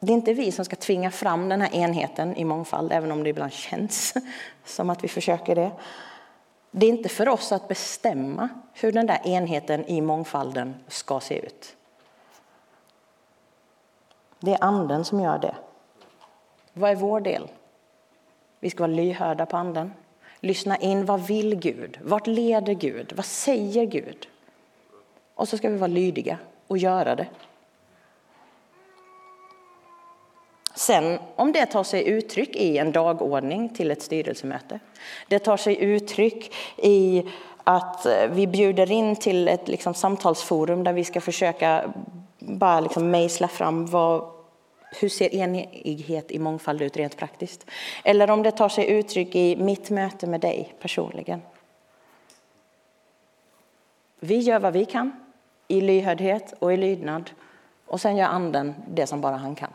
det 0.00 0.12
är 0.12 0.14
inte 0.14 0.32
vi 0.32 0.52
som 0.52 0.64
ska 0.64 0.76
tvinga 0.76 1.10
fram 1.10 1.48
den 1.48 1.60
här 1.60 1.74
enheten 1.74 2.36
i 2.36 2.44
mångfald, 2.44 2.92
även 2.92 3.12
om 3.12 3.22
det 3.22 3.30
ibland 3.30 3.52
känns 3.52 4.14
som 4.64 4.90
att 4.90 5.04
vi 5.04 5.08
försöker 5.08 5.54
det. 5.54 5.70
Det 6.70 6.86
är 6.86 6.90
inte 6.90 7.08
för 7.08 7.28
oss 7.28 7.52
att 7.52 7.68
bestämma 7.68 8.48
hur 8.72 8.92
den 8.92 9.06
där 9.06 9.26
enheten 9.26 9.84
i 9.84 10.00
mångfalden 10.00 10.74
ska 10.88 11.20
se 11.20 11.38
ut. 11.38 11.76
Det 14.40 14.52
är 14.52 14.64
anden 14.64 15.04
som 15.04 15.20
gör 15.20 15.38
det. 15.38 15.54
Vad 16.72 16.90
är 16.90 16.96
vår 16.96 17.20
del? 17.20 17.48
Vi 18.60 18.70
ska 18.70 18.78
vara 18.78 18.92
lyhörda 18.92 19.46
på 19.46 19.56
anden. 19.56 19.92
Lyssna 20.40 20.76
in, 20.76 21.04
vad 21.04 21.26
vill 21.26 21.54
Gud? 21.54 21.98
Vart 22.02 22.26
leder 22.26 22.74
Gud? 22.74 23.12
Vad 23.16 23.26
säger 23.26 23.84
Gud? 23.84 24.28
Och 25.34 25.48
så 25.48 25.56
ska 25.56 25.68
vi 25.68 25.76
vara 25.76 25.88
lydiga 25.88 26.38
och 26.66 26.78
göra 26.78 27.14
det. 27.14 27.26
Sen 30.74 31.18
om 31.36 31.52
det 31.52 31.66
tar 31.66 31.84
sig 31.84 32.08
uttryck 32.08 32.56
i 32.56 32.78
en 32.78 32.92
dagordning 32.92 33.68
till 33.68 33.90
ett 33.90 34.02
styrelsemöte, 34.02 34.80
det 35.28 35.38
tar 35.38 35.56
sig 35.56 35.82
uttryck 35.82 36.54
i 36.76 37.24
att 37.64 38.06
eh, 38.06 38.28
vi 38.30 38.46
bjuder 38.46 38.90
in 38.90 39.16
till 39.16 39.48
ett 39.48 39.68
liksom, 39.68 39.94
samtalsforum 39.94 40.84
där 40.84 40.92
vi 40.92 41.04
ska 41.04 41.20
försöka 41.20 41.92
bara 42.38 42.80
liksom 42.80 43.10
mejsla 43.10 43.48
fram 43.48 43.86
vad, 43.86 44.30
hur 44.90 45.08
ser 45.08 45.34
enighet 45.34 46.30
i 46.30 46.38
mångfald 46.38 46.82
ut 46.82 46.96
rent 46.96 47.16
praktiskt? 47.16 47.66
Eller 48.04 48.30
om 48.30 48.42
det 48.42 48.50
tar 48.50 48.68
sig 48.68 48.90
uttryck 48.90 49.34
i 49.34 49.56
mitt 49.56 49.90
möte 49.90 50.26
med 50.26 50.40
dig 50.40 50.74
personligen. 50.80 51.42
Vi 54.20 54.38
gör 54.38 54.60
vad 54.60 54.72
vi 54.72 54.84
kan 54.84 55.12
i 55.68 55.80
lyhördhet 55.80 56.54
och 56.58 56.72
i 56.72 56.76
lydnad 56.76 57.30
och 57.86 58.00
sen 58.00 58.16
gör 58.16 58.26
anden 58.26 58.74
det 58.88 59.06
som 59.06 59.20
bara 59.20 59.36
han 59.36 59.54
kan 59.54 59.70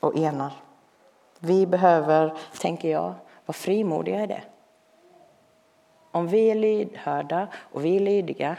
och 0.00 0.16
enar. 0.16 0.52
Vi 1.38 1.66
behöver, 1.66 2.34
tänker 2.60 2.90
jag, 2.90 3.14
vara 3.46 3.56
frimodiga 3.56 4.24
i 4.24 4.26
det. 4.26 4.42
Om 6.10 6.28
vi 6.28 6.50
är 6.50 6.54
lydhörda 6.54 7.48
och 7.54 7.84
vi 7.84 7.96
är 7.96 8.00
lydiga, 8.00 8.56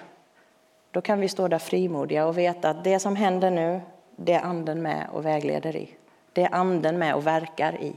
då 0.92 1.02
kan 1.02 1.20
vi 1.20 1.28
stå 1.28 1.48
där 1.48 1.60
frimodiga 1.60 2.26
och 2.26 2.38
veta 2.38 2.70
att 2.70 2.84
det 2.84 3.00
som 3.00 3.16
händer 3.16 3.52
nu, 3.52 3.82
det 4.20 4.34
är 4.34 4.42
anden 4.42 4.82
med 4.82 5.08
och 5.12 5.26
vägleder 5.26 5.76
i. 5.76 5.90
Det 6.34 6.44
är 6.44 6.54
anden 6.54 6.98
med 6.98 7.16
och 7.16 7.28
verkar 7.28 7.82
i. 7.82 7.94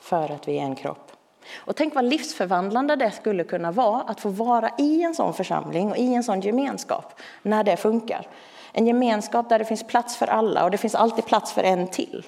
För 0.00 0.32
att 0.32 0.48
vi 0.48 0.58
är 0.58 0.62
en 0.62 0.74
kropp. 0.74 1.12
Och 1.54 1.76
tänk 1.76 1.94
vad 1.94 2.04
livsförvandlande 2.04 2.96
det 2.96 3.10
skulle 3.10 3.44
kunna 3.44 3.72
vara 3.72 4.00
att 4.00 4.20
få 4.20 4.28
vara 4.28 4.70
i 4.78 5.02
en 5.02 5.14
sån 5.14 5.34
församling 5.34 5.90
och 5.90 5.96
i 5.96 6.14
en 6.14 6.24
sån 6.24 6.40
gemenskap 6.40 7.20
när 7.42 7.64
det 7.64 7.76
funkar. 7.76 8.26
En 8.72 8.86
gemenskap 8.86 9.48
där 9.48 9.58
det 9.58 9.64
finns 9.64 9.86
plats 9.86 10.16
för 10.16 10.26
alla 10.26 10.64
och 10.64 10.70
det 10.70 10.78
finns 10.78 10.94
alltid 10.94 11.24
plats 11.24 11.52
för 11.52 11.62
en 11.62 11.86
till. 11.88 12.26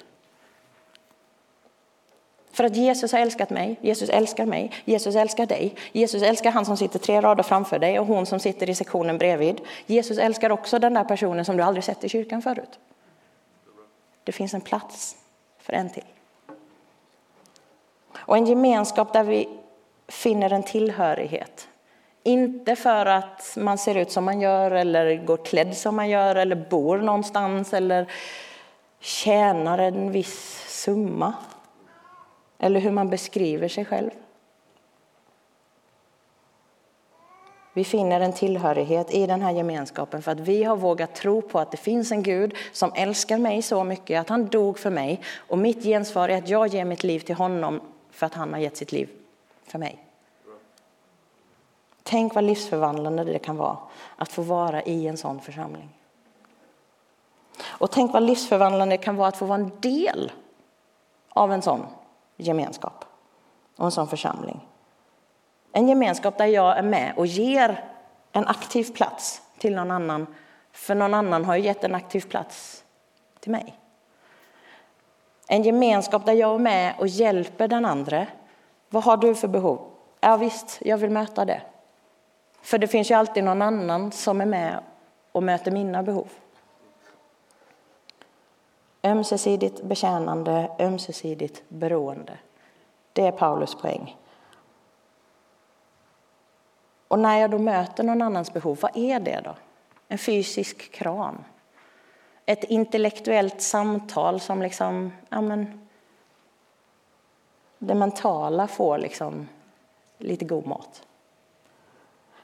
För 2.52 2.64
att 2.64 2.76
Jesus 2.76 3.12
har 3.12 3.18
älskat 3.18 3.50
mig, 3.50 3.78
Jesus 3.80 4.10
älskar 4.10 4.46
mig, 4.46 4.72
Jesus 4.84 5.16
älskar 5.16 5.46
dig. 5.46 5.74
Jesus 5.92 6.22
älskar 6.22 6.50
han 6.50 6.64
som 6.64 6.76
sitter 6.76 6.98
tre 6.98 7.20
rader 7.20 7.42
framför 7.42 7.78
dig 7.78 7.98
och 7.98 8.06
hon 8.06 8.26
som 8.26 8.40
sitter 8.40 8.70
i 8.70 8.74
sektionen 8.74 9.18
bredvid. 9.18 9.60
Jesus 9.86 10.18
älskar 10.18 10.50
också 10.50 10.78
den 10.78 10.94
där 10.94 11.04
personen 11.04 11.44
som 11.44 11.56
du 11.56 11.62
aldrig 11.62 11.84
sett 11.84 12.04
i 12.04 12.08
kyrkan 12.08 12.42
förut. 12.42 12.78
Det 14.24 14.32
finns 14.32 14.54
en 14.54 14.60
plats 14.60 15.16
för 15.58 15.72
en 15.72 15.90
till. 15.90 16.04
Och 18.14 18.36
en 18.36 18.46
gemenskap 18.46 19.12
där 19.12 19.24
vi 19.24 19.48
finner 20.08 20.52
en 20.52 20.62
tillhörighet 20.62 21.68
inte 22.22 22.76
för 22.76 23.06
att 23.06 23.56
man 23.56 23.78
ser 23.78 23.94
ut 23.94 24.12
som 24.12 24.24
man 24.24 24.40
gör 24.40 24.70
eller 24.70 25.16
går 25.16 25.36
klädd 25.36 25.76
som 25.76 25.96
man 25.96 26.08
gör 26.08 26.36
eller 26.36 26.56
bor 26.56 26.98
någonstans 26.98 27.74
eller 27.74 28.06
tjänar 29.00 29.78
en 29.78 30.12
viss 30.12 30.64
summa. 30.68 31.34
Eller 32.62 32.80
hur 32.80 32.90
man 32.90 33.10
beskriver 33.10 33.68
sig 33.68 33.84
själv. 33.84 34.10
Vi 37.72 37.84
finner 37.84 38.20
en 38.20 38.32
tillhörighet 38.32 39.14
i 39.14 39.26
den 39.26 39.42
här 39.42 39.50
gemenskapen 39.50 40.22
för 40.22 40.32
att 40.32 40.40
vi 40.40 40.64
har 40.64 40.76
vågat 40.76 41.14
tro 41.14 41.42
på 41.42 41.58
att 41.58 41.70
det 41.70 41.76
finns 41.76 42.12
en 42.12 42.22
Gud 42.22 42.54
som 42.72 42.92
älskar 42.94 43.38
mig 43.38 43.62
så 43.62 43.84
mycket 43.84 44.20
att 44.20 44.28
han 44.28 44.46
dog 44.46 44.78
för 44.78 44.90
mig. 44.90 45.20
Och 45.36 45.58
mitt 45.58 45.82
gensvar 45.82 46.28
är 46.28 46.38
att 46.38 46.48
jag 46.48 46.66
ger 46.66 46.84
mitt 46.84 47.04
liv 47.04 47.20
till 47.20 47.34
honom 47.34 47.80
för 48.10 48.26
att 48.26 48.34
han 48.34 48.52
har 48.52 48.60
gett 48.60 48.76
sitt 48.76 48.92
liv 48.92 49.08
för 49.64 49.78
mig. 49.78 50.04
Tänk 52.02 52.34
vad 52.34 52.44
livsförvandlande 52.44 53.24
det 53.24 53.38
kan 53.38 53.56
vara 53.56 53.76
att 54.16 54.32
få 54.32 54.42
vara 54.42 54.82
i 54.82 55.06
en 55.06 55.16
sån 55.16 55.40
församling. 55.40 55.88
Och 57.64 57.90
tänk 57.90 58.12
vad 58.12 58.22
livsförvandlande 58.22 58.96
det 58.96 59.02
kan 59.02 59.16
vara 59.16 59.28
att 59.28 59.36
få 59.36 59.46
vara 59.46 59.58
en 59.58 59.70
del 59.80 60.32
av 61.28 61.52
en 61.52 61.62
sån 61.62 61.86
gemenskap 62.36 63.04
och 63.76 63.84
en 63.84 63.90
sån 63.90 64.08
församling. 64.08 64.68
En 65.72 65.88
gemenskap 65.88 66.38
där 66.38 66.46
jag 66.46 66.78
är 66.78 66.82
med 66.82 67.12
och 67.16 67.26
ger 67.26 67.84
en 68.32 68.46
aktiv 68.46 68.94
plats 68.94 69.42
till 69.58 69.74
någon 69.74 69.90
annan, 69.90 70.26
för 70.72 70.94
någon 70.94 71.14
annan 71.14 71.44
har 71.44 71.56
ju 71.56 71.62
gett 71.62 71.84
en 71.84 71.94
aktiv 71.94 72.20
plats 72.20 72.84
till 73.40 73.52
mig. 73.52 73.78
En 75.48 75.62
gemenskap 75.62 76.26
där 76.26 76.32
jag 76.32 76.54
är 76.54 76.58
med 76.58 76.94
och 76.98 77.06
hjälper 77.06 77.68
den 77.68 77.84
andra. 77.84 78.26
Vad 78.88 79.04
har 79.04 79.16
du 79.16 79.34
för 79.34 79.48
behov? 79.48 79.90
Ja 80.20 80.36
visst, 80.36 80.78
jag 80.80 80.98
vill 80.98 81.10
möta 81.10 81.44
det. 81.44 81.62
För 82.62 82.78
det 82.78 82.88
finns 82.88 83.10
ju 83.10 83.14
alltid 83.14 83.44
någon 83.44 83.62
annan 83.62 84.12
som 84.12 84.40
är 84.40 84.46
med 84.46 84.82
och 85.32 85.42
möter 85.42 85.70
mina 85.70 86.02
behov. 86.02 86.28
Ömsesidigt 89.02 89.82
betjänande, 89.82 90.70
ömsesidigt 90.78 91.62
beroende. 91.68 92.38
Det 93.12 93.26
är 93.26 93.32
Paulus 93.32 93.74
poäng. 93.74 94.16
Och 97.08 97.18
när 97.18 97.38
jag 97.38 97.50
då 97.50 97.58
möter 97.58 98.04
någon 98.04 98.22
annans 98.22 98.52
behov, 98.52 98.78
vad 98.82 98.96
är 98.96 99.20
det 99.20 99.40
då? 99.44 99.54
En 100.08 100.18
fysisk 100.18 100.92
kram? 100.92 101.44
Ett 102.46 102.64
intellektuellt 102.64 103.60
samtal 103.60 104.40
som 104.40 104.62
liksom, 104.62 105.12
ja 105.28 105.40
men, 105.40 105.88
det 107.78 107.94
mentala 107.94 108.68
får 108.68 108.98
liksom 108.98 109.48
lite 110.18 110.44
god 110.44 110.66
mat. 110.66 111.02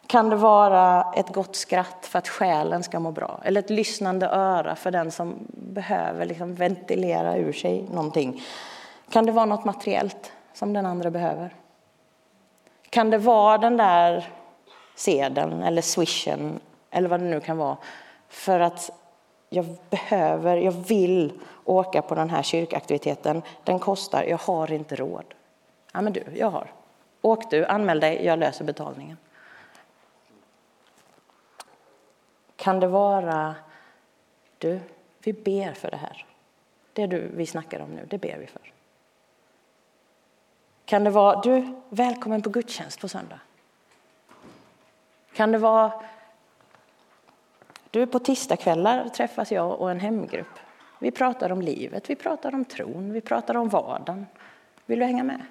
Kan 0.08 0.30
det 0.30 0.36
vara 0.36 1.12
ett 1.16 1.28
gott 1.28 1.56
skratt 1.56 2.06
för 2.06 2.18
att 2.18 2.28
själen 2.28 2.82
ska 2.82 3.00
må 3.00 3.10
bra? 3.10 3.40
Eller 3.44 3.60
ett 3.60 3.70
lyssnande 3.70 4.26
öra 4.26 4.76
för 4.76 4.90
den 4.90 5.10
som 5.10 5.34
behöver 5.50 6.26
liksom 6.26 6.54
ventilera 6.54 7.36
ur 7.36 7.52
sig 7.52 7.82
någonting? 7.92 8.42
Kan 9.10 9.26
det 9.26 9.32
vara 9.32 9.44
något 9.44 9.64
materiellt 9.64 10.32
som 10.52 10.72
den 10.72 10.86
andra 10.86 11.10
behöver? 11.10 11.54
Kan 12.90 13.10
det 13.10 13.18
vara 13.18 13.58
den 13.58 13.76
där 13.76 14.28
sedeln 14.94 15.62
eller 15.62 15.82
swishen 15.82 16.60
eller 16.90 17.08
vad 17.08 17.20
det 17.20 17.26
nu 17.26 17.40
kan 17.40 17.58
vara 17.58 17.76
för 18.28 18.60
att 18.60 18.90
jag 19.48 19.66
behöver, 19.90 20.56
jag 20.56 20.72
vill 20.72 21.32
åka 21.64 22.02
på 22.02 22.14
den 22.14 22.30
här 22.30 22.42
kyrkaktiviteten. 22.42 23.42
Den 23.64 23.78
kostar, 23.78 24.24
jag 24.24 24.38
har 24.38 24.72
inte 24.72 24.96
råd. 24.96 25.34
Ja, 25.92 26.00
men 26.00 26.12
du, 26.12 26.24
jag 26.34 26.50
har. 26.50 26.72
Åk 27.22 27.50
du, 27.50 27.64
anmäl 27.66 28.00
dig, 28.00 28.24
jag 28.24 28.38
löser 28.38 28.64
betalningen. 28.64 29.16
Kan 32.68 32.80
det 32.80 32.86
vara, 32.86 33.54
du, 34.58 34.80
vi 35.22 35.32
ber 35.32 35.72
för 35.72 35.90
det 35.90 35.96
här. 35.96 36.26
Det 36.92 37.06
du, 37.06 37.30
vi 37.34 37.46
snackar 37.46 37.80
om 37.80 37.90
nu, 37.90 38.06
det 38.10 38.18
ber 38.18 38.38
vi 38.38 38.46
för. 38.46 38.72
Kan 40.84 41.04
det 41.04 41.10
vara, 41.10 41.40
du, 41.40 41.74
välkommen 41.88 42.42
på 42.42 42.50
gudstjänst 42.50 43.00
på 43.00 43.08
söndag. 43.08 43.40
Kan 45.32 45.52
det 45.52 45.58
vara, 45.58 45.92
du, 47.90 48.06
på 48.06 48.18
tisdagskvällar 48.18 49.08
träffas 49.08 49.52
jag 49.52 49.80
och 49.80 49.90
en 49.90 50.00
hemgrupp. 50.00 50.58
Vi 50.98 51.10
pratar 51.10 51.52
om 51.52 51.62
livet, 51.62 52.10
vi 52.10 52.16
pratar 52.16 52.54
om 52.54 52.64
tron, 52.64 53.12
vi 53.12 53.20
pratar 53.20 53.56
om 53.56 53.68
vardagen. 53.68 54.26
Vill 54.86 54.98
du 54.98 55.04
hänga 55.04 55.24
med? 55.24 55.42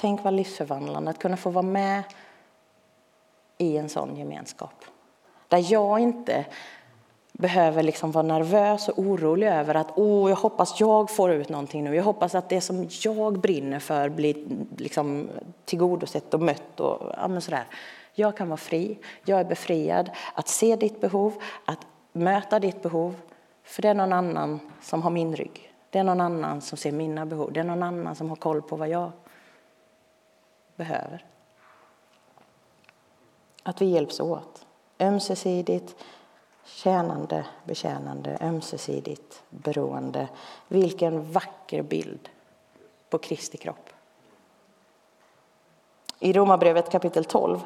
Tänk 0.00 0.24
vad 0.24 0.34
livsförvandlande 0.34 1.10
att 1.10 1.18
kunna 1.18 1.36
få 1.36 1.50
vara 1.50 1.62
med 1.62 2.02
i 3.58 3.76
en 3.76 3.88
sån 3.88 4.16
gemenskap. 4.16 4.84
Där 5.48 5.72
jag 5.72 6.00
inte 6.00 6.44
behöver 7.32 7.82
liksom 7.82 8.12
vara 8.12 8.22
nervös 8.22 8.88
och 8.88 8.98
orolig 8.98 9.46
över 9.46 9.74
att 9.74 9.98
oh, 9.98 10.30
jag 10.30 10.36
hoppas 10.36 10.80
jag 10.80 11.10
får 11.10 11.32
ut 11.32 11.48
någonting 11.48 11.84
nu. 11.84 11.96
Jag 11.96 12.04
hoppas 12.04 12.34
att 12.34 12.48
det 12.48 12.60
som 12.60 12.88
jag 13.04 13.40
brinner 13.40 13.78
för 13.78 14.08
blir 14.08 14.44
liksom 14.76 15.28
tillgodosett 15.64 16.34
och 16.34 16.40
mött. 16.40 16.80
Och, 16.80 17.12
ja, 17.16 17.40
sådär. 17.40 17.64
Jag 18.14 18.36
kan 18.36 18.48
vara 18.48 18.56
fri, 18.56 18.98
jag 19.24 19.40
är 19.40 19.44
befriad 19.44 20.10
att 20.34 20.48
se 20.48 20.76
ditt 20.76 21.00
behov, 21.00 21.34
att 21.64 21.86
möta 22.12 22.58
ditt 22.58 22.82
behov. 22.82 23.14
För 23.62 23.82
det 23.82 23.88
är 23.88 23.94
någon 23.94 24.12
annan 24.12 24.60
som 24.80 25.02
har 25.02 25.10
min 25.10 25.36
rygg. 25.36 25.72
Det 25.90 25.98
är 25.98 26.04
någon 26.04 26.20
annan 26.20 26.60
som 26.60 26.78
ser 26.78 26.92
mina 26.92 27.26
behov. 27.26 27.52
Det 27.52 27.60
är 27.60 27.64
någon 27.64 27.82
annan 27.82 28.14
som 28.14 28.28
har 28.28 28.36
koll 28.36 28.62
på 28.62 28.76
vad 28.76 28.88
jag 28.88 29.12
behöver. 30.80 31.24
Att 33.62 33.80
vi 33.80 33.86
hjälps 33.86 34.20
åt, 34.20 34.66
ömsesidigt, 35.00 35.96
tjänande, 36.64 37.44
betjänande, 37.64 38.38
ömsesidigt 38.40 39.42
beroende. 39.50 40.28
Vilken 40.68 41.32
vacker 41.32 41.82
bild 41.82 42.28
på 43.10 43.18
Kristi 43.18 43.56
kropp. 43.56 43.90
I 46.18 46.32
Romarbrevet 46.32 46.90
kapitel 46.90 47.24
12 47.24 47.60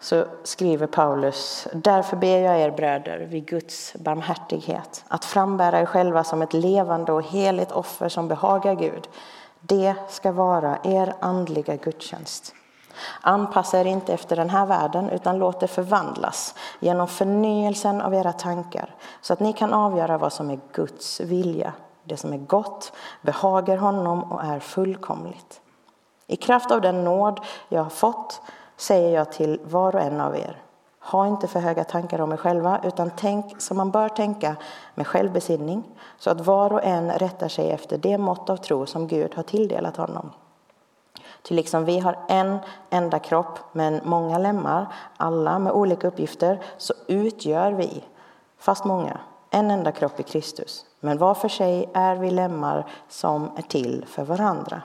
så 0.00 0.24
skriver 0.42 0.86
Paulus, 0.86 1.68
därför 1.72 2.16
ber 2.16 2.38
jag 2.38 2.60
er 2.60 2.70
bröder 2.70 3.18
vid 3.18 3.46
Guds 3.46 3.94
barmhärtighet 3.94 5.04
att 5.08 5.24
frambära 5.24 5.80
er 5.80 5.86
själva 5.86 6.24
som 6.24 6.42
ett 6.42 6.52
levande 6.52 7.12
och 7.12 7.22
heligt 7.22 7.72
offer 7.72 8.08
som 8.08 8.28
behagar 8.28 8.74
Gud. 8.74 9.08
Det 9.60 9.94
ska 10.08 10.32
vara 10.32 10.78
er 10.84 11.14
andliga 11.20 11.76
gudstjänst. 11.76 12.54
Anpassa 13.20 13.80
er 13.80 13.84
inte 13.84 14.12
efter 14.12 14.36
den 14.36 14.50
här 14.50 14.66
världen 14.66 15.10
utan 15.10 15.38
låt 15.38 15.62
er 15.62 15.66
förvandlas 15.66 16.54
genom 16.80 17.08
förnyelsen 17.08 18.00
av 18.00 18.14
era 18.14 18.32
tankar 18.32 18.94
så 19.20 19.32
att 19.32 19.40
ni 19.40 19.52
kan 19.52 19.72
avgöra 19.72 20.18
vad 20.18 20.32
som 20.32 20.50
är 20.50 20.60
Guds 20.72 21.20
vilja, 21.20 21.72
det 22.04 22.16
som 22.16 22.32
är 22.32 22.38
gott, 22.38 22.92
behagar 23.22 23.76
honom 23.76 24.32
och 24.32 24.44
är 24.44 24.60
fullkomligt. 24.60 25.60
I 26.26 26.36
kraft 26.36 26.70
av 26.70 26.80
den 26.80 27.04
nåd 27.04 27.40
jag 27.68 27.82
har 27.82 27.90
fått 27.90 28.40
säger 28.76 29.14
jag 29.14 29.32
till 29.32 29.60
var 29.64 29.94
och 29.94 30.02
en 30.02 30.20
av 30.20 30.36
er 30.36 30.62
ha 31.10 31.26
inte 31.26 31.46
för 31.48 31.60
höga 31.60 31.84
tankar 31.84 32.20
om 32.20 32.32
er 32.32 32.36
själva, 32.36 32.80
utan 32.84 33.10
tänk 33.16 33.60
som 33.60 33.76
man 33.76 33.90
bör 33.90 34.08
tänka 34.08 34.56
med 34.94 35.06
självbesinning, 35.06 35.84
så 36.18 36.30
att 36.30 36.40
var 36.46 36.72
och 36.72 36.84
en 36.84 37.10
rättar 37.10 37.48
sig 37.48 37.70
efter 37.70 37.98
det 37.98 38.18
mått 38.18 38.50
av 38.50 38.56
tro 38.56 38.86
som 38.86 39.06
Gud 39.06 39.34
har 39.34 39.42
tilldelat 39.42 39.96
honom. 39.96 40.30
Ty 41.42 41.54
liksom 41.54 41.84
vi 41.84 41.98
har 41.98 42.18
en 42.28 42.58
enda 42.90 43.18
kropp 43.18 43.58
men 43.72 44.00
många 44.04 44.38
lemmar, 44.38 44.86
alla 45.16 45.58
med 45.58 45.72
olika 45.72 46.08
uppgifter, 46.08 46.60
så 46.76 46.94
utgör 47.06 47.72
vi, 47.72 48.04
fast 48.58 48.84
många, 48.84 49.18
en 49.50 49.70
enda 49.70 49.92
kropp 49.92 50.20
i 50.20 50.22
Kristus. 50.22 50.86
Men 51.00 51.18
var 51.18 51.34
för 51.34 51.48
sig 51.48 51.90
är 51.94 52.16
vi 52.16 52.30
lemmar 52.30 52.86
som 53.08 53.50
är 53.56 53.62
till 53.62 54.04
för 54.08 54.24
varandra. 54.24 54.82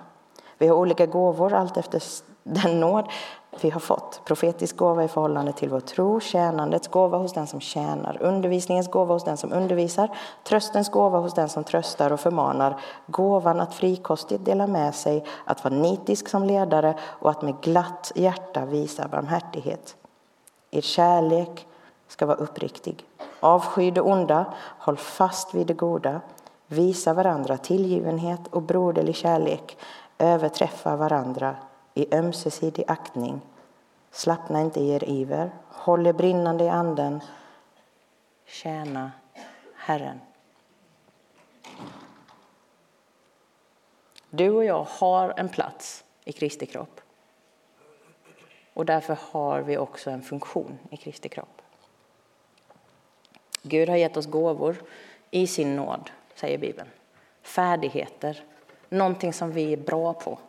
Vi 0.57 0.67
har 0.67 0.75
olika 0.75 1.05
gåvor 1.05 1.53
allt 1.53 1.77
efter 1.77 2.03
den 2.43 2.79
nåd 2.79 3.07
vi 3.61 3.69
har 3.69 3.79
fått. 3.79 4.21
Profetisk 4.25 4.77
gåva 4.77 5.03
i 5.03 5.07
förhållande 5.07 5.53
till 5.53 5.69
vår 5.69 5.79
tro, 5.79 6.19
tjänandets 6.19 6.87
gåva 6.87 7.17
hos 7.17 7.33
den 7.33 7.47
som 7.47 7.59
tjänar, 7.59 8.17
undervisningens 8.21 8.91
gåva 8.91 9.13
hos 9.13 9.23
den 9.23 9.37
som 9.37 9.53
undervisar, 9.53 10.17
tröstens 10.43 10.89
gåva 10.89 11.19
hos 11.19 11.33
den 11.33 11.49
som 11.49 11.63
tröstar 11.63 12.11
och 12.11 12.19
förmanar, 12.19 12.79
gåvan 13.07 13.59
att 13.59 13.73
frikostigt 13.73 14.45
dela 14.45 14.67
med 14.67 14.95
sig, 14.95 15.25
att 15.45 15.63
vara 15.63 15.73
nitisk 15.73 16.29
som 16.29 16.43
ledare 16.43 16.95
och 17.01 17.29
att 17.29 17.41
med 17.41 17.55
glatt 17.61 18.11
hjärta 18.15 18.65
visa 18.65 19.07
barmhärtighet. 19.07 19.95
Er 20.71 20.81
kärlek 20.81 21.67
ska 22.07 22.25
vara 22.25 22.37
uppriktig. 22.37 23.05
Avsky 23.39 23.91
det 23.91 24.01
onda, 24.01 24.45
håll 24.79 24.97
fast 24.97 25.53
vid 25.53 25.67
det 25.67 25.73
goda, 25.73 26.21
visa 26.67 27.13
varandra 27.13 27.57
tillgivenhet 27.57 28.47
och 28.49 28.61
broderlig 28.61 29.15
kärlek, 29.15 29.77
överträffa 30.17 30.95
varandra 30.95 31.55
i 31.93 32.15
ömsesidig 32.15 32.83
aktning. 32.87 33.41
Slappna 34.11 34.61
inte 34.61 34.79
i 34.79 34.89
er 34.89 35.09
iver, 35.09 35.51
håll 35.67 36.07
er 36.07 36.13
brinnande 36.13 36.63
i 36.63 36.69
anden. 36.69 37.21
Tjäna 38.45 39.11
Herren. 39.75 40.19
Du 44.29 44.49
och 44.49 44.65
jag 44.65 44.83
har 44.89 45.33
en 45.37 45.49
plats 45.49 46.03
i 46.23 46.31
Kristi 46.31 46.65
kropp. 46.65 47.01
Och 48.73 48.85
därför 48.85 49.17
har 49.31 49.61
vi 49.61 49.77
också 49.77 50.09
en 50.09 50.21
funktion 50.21 50.79
i 50.91 50.97
Kristi 50.97 51.29
kropp. 51.29 51.61
Gud 53.61 53.89
har 53.89 53.95
gett 53.95 54.17
oss 54.17 54.25
gåvor 54.25 54.75
i 55.31 55.47
sin 55.47 55.75
nåd, 55.75 56.11
säger 56.35 56.57
Bibeln. 56.57 56.89
Färdigheter, 57.41 58.43
någonting 58.89 59.33
som 59.33 59.51
vi 59.51 59.73
är 59.73 59.77
bra 59.77 60.13
på 60.13 60.39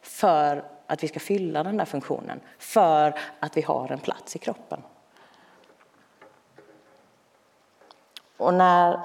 för 0.00 0.64
att 0.86 1.02
vi 1.02 1.08
ska 1.08 1.20
fylla 1.20 1.62
den 1.62 1.76
där 1.76 1.84
funktionen 1.84 2.40
för 2.58 3.18
att 3.40 3.56
vi 3.56 3.62
har 3.62 3.92
en 3.92 3.98
plats 3.98 4.36
i 4.36 4.38
kroppen. 4.38 4.82
Och 8.36 8.54
när 8.54 9.00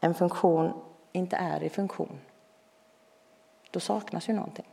en 0.00 0.14
funktion 0.14 0.72
inte 1.12 1.36
är 1.36 1.62
i 1.62 1.68
funktion, 1.68 2.20
då 3.70 3.80
saknas 3.80 4.28
ju 4.28 4.32
någonting. 4.32 4.68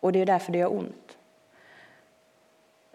Och 0.00 0.12
det 0.12 0.18
är 0.20 0.26
därför 0.26 0.52
det 0.52 0.58
gör 0.58 0.72
ont. 0.72 1.18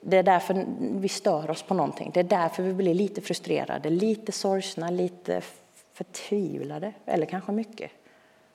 Det 0.02 0.18
är 0.18 0.24
därför 0.24 0.66
vi 0.80 1.10
stör 1.10 1.50
oss 1.50 1.64
på 1.64 1.74
någonting. 1.74 2.12
Det 2.14 2.20
är 2.20 2.24
därför 2.24 2.64
vi 2.64 2.74
blir 2.74 2.94
lite 2.94 3.22
frustrerade, 3.22 3.90
lite 3.90 4.32
sorgsna, 4.32 4.90
lite 4.90 5.42
förtvivlade, 5.94 6.94
eller 7.06 7.26
kanske 7.26 7.52
mycket. 7.52 7.92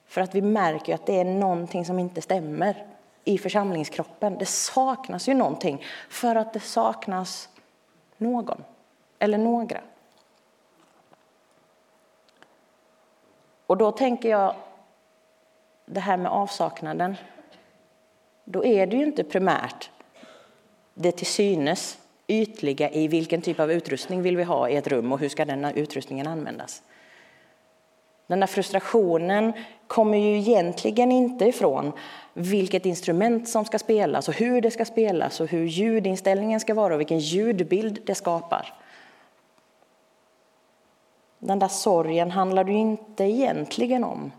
För 0.08 0.20
att 0.20 0.34
vi 0.34 0.42
märker 0.42 0.94
att 0.94 1.06
det 1.06 1.20
är 1.20 1.24
någonting 1.24 1.84
som 1.84 1.98
inte 1.98 2.22
stämmer 2.22 2.86
i 3.24 3.38
församlingskroppen. 3.38 4.38
Det 4.38 4.46
saknas 4.46 5.28
ju 5.28 5.34
någonting 5.34 5.84
för 6.08 6.36
att 6.36 6.52
det 6.52 6.60
saknas 6.60 7.48
någon 8.16 8.64
eller 9.18 9.38
några. 9.38 9.80
Och 13.66 13.76
då 13.76 13.92
tänker 13.92 14.28
jag 14.28 14.54
det 15.86 16.00
här 16.00 16.16
med 16.16 16.32
avsaknaden. 16.32 17.16
då 18.44 18.64
är 18.64 18.86
det 18.86 18.96
ju 18.96 19.04
inte 19.04 19.24
primärt 19.24 19.90
det 20.94 21.12
till 21.12 21.26
synes 21.26 21.98
ytliga 22.26 22.90
i 22.90 23.08
vilken 23.08 23.42
typ 23.42 23.60
av 23.60 23.72
utrustning 23.72 24.22
vill 24.22 24.36
vi 24.36 24.42
ha 24.44 24.68
i 24.68 24.76
ett 24.76 24.86
rum 24.86 25.12
och 25.12 25.18
hur 25.18 25.28
ska 25.28 25.44
den 25.44 25.64
utrustningen 25.64 26.26
användas. 26.26 26.82
Den 28.28 28.40
där 28.40 28.46
frustrationen 28.46 29.52
kommer 29.86 30.18
ju 30.18 30.38
egentligen 30.38 31.12
inte 31.12 31.44
ifrån 31.44 31.92
vilket 32.32 32.86
instrument 32.86 33.48
som 33.48 33.64
ska 33.64 33.78
spelas 33.78 34.28
och 34.28 34.34
hur 34.34 34.60
det 34.60 34.70
ska 34.70 34.84
spelas 34.84 35.40
och 35.40 35.46
hur 35.46 35.64
ljudinställningen 35.64 36.60
ska 36.60 36.74
vara 36.74 36.94
och 36.94 37.00
vilken 37.00 37.18
ljudbild 37.18 38.00
det 38.06 38.14
skapar. 38.14 38.74
Den 41.38 41.58
där 41.58 41.68
sorgen 41.68 42.30
handlar 42.30 42.64
ju 42.64 42.76
inte 42.76 43.24
egentligen 43.24 44.04
om 44.04 44.32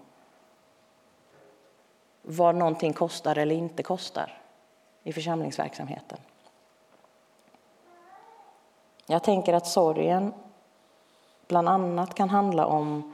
vad 2.22 2.56
någonting 2.56 2.94
kostar 2.94 3.38
eller 3.38 3.56
inte 3.56 3.84
kostar 3.84 4.42
i 5.04 5.14
församlingsverksamheten. 5.14 6.18
Jag 9.06 9.24
tänker 9.24 9.54
att 9.54 9.68
sorgen 9.68 10.34
bland 11.48 11.70
annat 11.70 12.16
kan 12.16 12.30
handla 12.30 12.66
om 12.66 13.14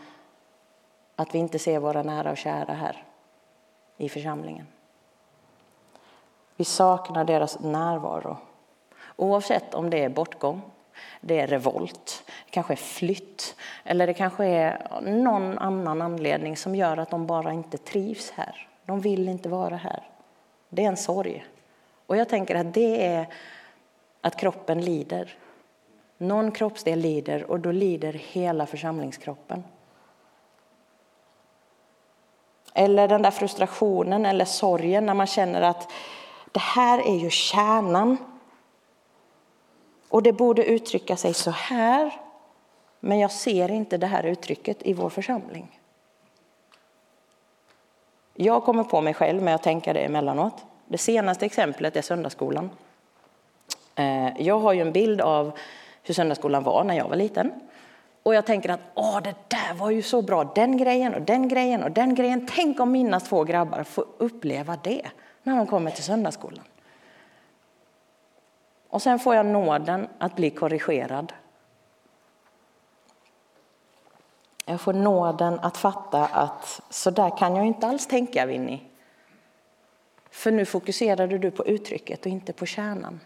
att 1.16 1.36
vi 1.36 1.40
inte 1.40 1.60
ser 1.60 1.80
våra 1.80 2.04
nära 2.04 2.32
och 2.32 2.38
kära 2.38 2.74
här 2.74 3.04
i 3.98 4.10
församlingen. 4.10 4.68
Vi 6.56 6.66
saknar 6.66 7.26
deras 7.26 7.60
närvaro. 7.60 8.38
Oavsett 9.16 9.74
om 9.74 9.90
det 9.90 10.04
är 10.04 10.10
bortgång, 10.10 10.62
det 11.22 11.40
är 11.40 11.48
revolt, 11.48 12.24
det 12.46 12.52
kanske 12.52 12.74
är 12.74 12.78
flytt 12.78 13.56
eller 13.84 14.08
det 14.08 14.14
kanske 14.14 14.46
är 14.46 14.88
någon 15.02 15.58
annan 15.58 16.02
anledning 16.02 16.58
som 16.58 16.76
gör 16.76 16.98
att 16.98 17.10
de 17.10 17.28
bara 17.28 17.54
inte 17.54 17.78
trivs 17.78 18.32
här. 18.32 18.68
De 18.86 19.02
vill 19.02 19.30
inte 19.30 19.50
vara 19.50 19.76
här. 19.76 20.04
Det 20.70 20.84
är 20.84 20.88
en 20.88 20.98
sorg. 20.98 21.46
Och 22.06 22.18
jag 22.18 22.30
tänker 22.30 22.56
att 22.56 22.74
det 22.74 23.06
är 23.06 23.28
att 24.22 24.36
kroppen 24.36 24.82
lider. 24.82 25.38
Någon 26.18 26.52
kroppsdel 26.52 27.00
lider 27.00 27.44
och 27.44 27.60
då 27.60 27.72
lider 27.72 28.14
hela 28.14 28.66
församlingskroppen. 28.66 29.64
Eller 32.78 33.08
den 33.08 33.22
där 33.22 33.32
frustrationen 33.32 34.26
eller 34.26 34.46
sorgen 34.46 35.06
när 35.06 35.14
man 35.14 35.28
känner 35.28 35.62
att 35.62 35.92
det 36.52 36.60
här 36.60 37.00
är 37.00 37.16
ju 37.16 37.30
kärnan. 37.30 38.18
Och 40.10 40.24
det 40.24 40.34
borde 40.34 40.66
uttrycka 40.66 41.18
sig 41.18 41.34
så 41.34 41.52
här, 41.52 42.14
men 43.00 43.20
jag 43.20 43.32
ser 43.32 43.72
inte 43.72 43.98
det 43.98 44.08
här 44.08 44.24
uttrycket 44.24 44.78
i 44.82 44.94
vår 44.94 45.10
församling. 45.10 45.80
Jag 48.34 48.64
kommer 48.64 48.84
på 48.84 49.02
mig 49.02 49.14
själv 49.14 49.42
med 49.42 49.56
att 49.56 49.64
tänka 49.64 49.94
det 49.94 50.00
emellanåt. 50.00 50.66
Det 50.88 50.98
senaste 50.98 51.46
exemplet 51.46 51.96
är 51.96 52.02
söndagsskolan. 52.02 52.70
Eh, 53.96 54.42
jag 54.42 54.60
har 54.60 54.74
ju 54.74 54.82
en 54.82 54.92
bild 54.92 55.22
av 55.22 55.52
hur 56.04 56.14
söndagsskolan 56.14 56.64
var 56.64 56.84
när 56.84 56.96
jag 56.96 57.08
var 57.08 57.16
liten. 57.16 57.52
Och 58.26 58.36
jag 58.36 58.46
tänker 58.46 58.70
att 58.70 58.80
Åh, 58.94 59.22
det 59.22 59.36
där 59.48 59.74
var 59.74 59.90
ju 59.90 60.02
så 60.02 60.22
bra, 60.22 60.44
den 60.44 60.78
grejen 60.78 61.14
och 61.14 61.22
den 61.22 61.48
grejen 61.48 61.84
och 61.84 61.92
den 61.92 62.16
grejen. 62.16 62.48
Tänk 62.52 62.80
om 62.80 62.92
mina 62.92 63.20
två 63.20 63.44
grabbar 63.44 63.84
får 63.84 64.06
uppleva 64.18 64.78
det 64.84 65.02
när 65.44 65.58
de 65.58 65.68
kommer 65.68 65.92
till 65.92 66.04
söndagsskolan. 66.04 66.64
Och 68.90 69.02
sen 69.02 69.20
får 69.20 69.36
jag 69.36 69.46
nåden 69.46 70.08
att 70.18 70.36
bli 70.36 70.50
korrigerad. 70.50 71.34
Jag 74.66 74.82
får 74.82 74.94
nåden 74.94 75.60
att 75.60 75.78
fatta 75.78 76.26
att 76.26 76.82
så 76.90 77.10
där 77.10 77.38
kan 77.38 77.56
jag 77.56 77.66
inte 77.66 77.88
alls 77.88 78.08
tänka, 78.08 78.46
Winnie. 78.46 78.82
För 80.30 80.52
nu 80.52 80.66
fokuserade 80.66 81.38
du 81.38 81.52
på 81.52 81.66
uttrycket 81.66 82.20
och 82.20 82.32
inte 82.32 82.54
på 82.54 82.66
kärnan. 82.66 83.20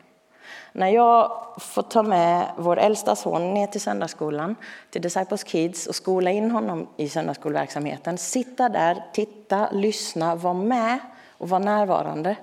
När 0.71 0.87
jag 0.87 1.31
får 1.57 1.81
ta 1.81 2.03
med 2.03 2.51
vår 2.57 2.79
äldsta 2.79 3.15
son 3.15 3.53
ner 3.53 3.67
till 3.67 3.81
söndagsskolan, 3.81 4.55
till 4.89 5.01
Disciples 5.01 5.43
Kids 5.43 5.87
och 5.87 5.95
skola 5.95 6.31
in 6.31 6.51
honom 6.51 6.87
i 6.97 7.09
söndagsskolverksamheten, 7.09 8.17
sitta 8.17 8.69
där, 8.69 9.03
titta, 9.13 9.71
lyssna, 9.71 10.35
vara 10.35 10.53
med 10.53 10.99
och 11.37 11.49
vara 11.49 11.63
närvarande, 11.63 12.35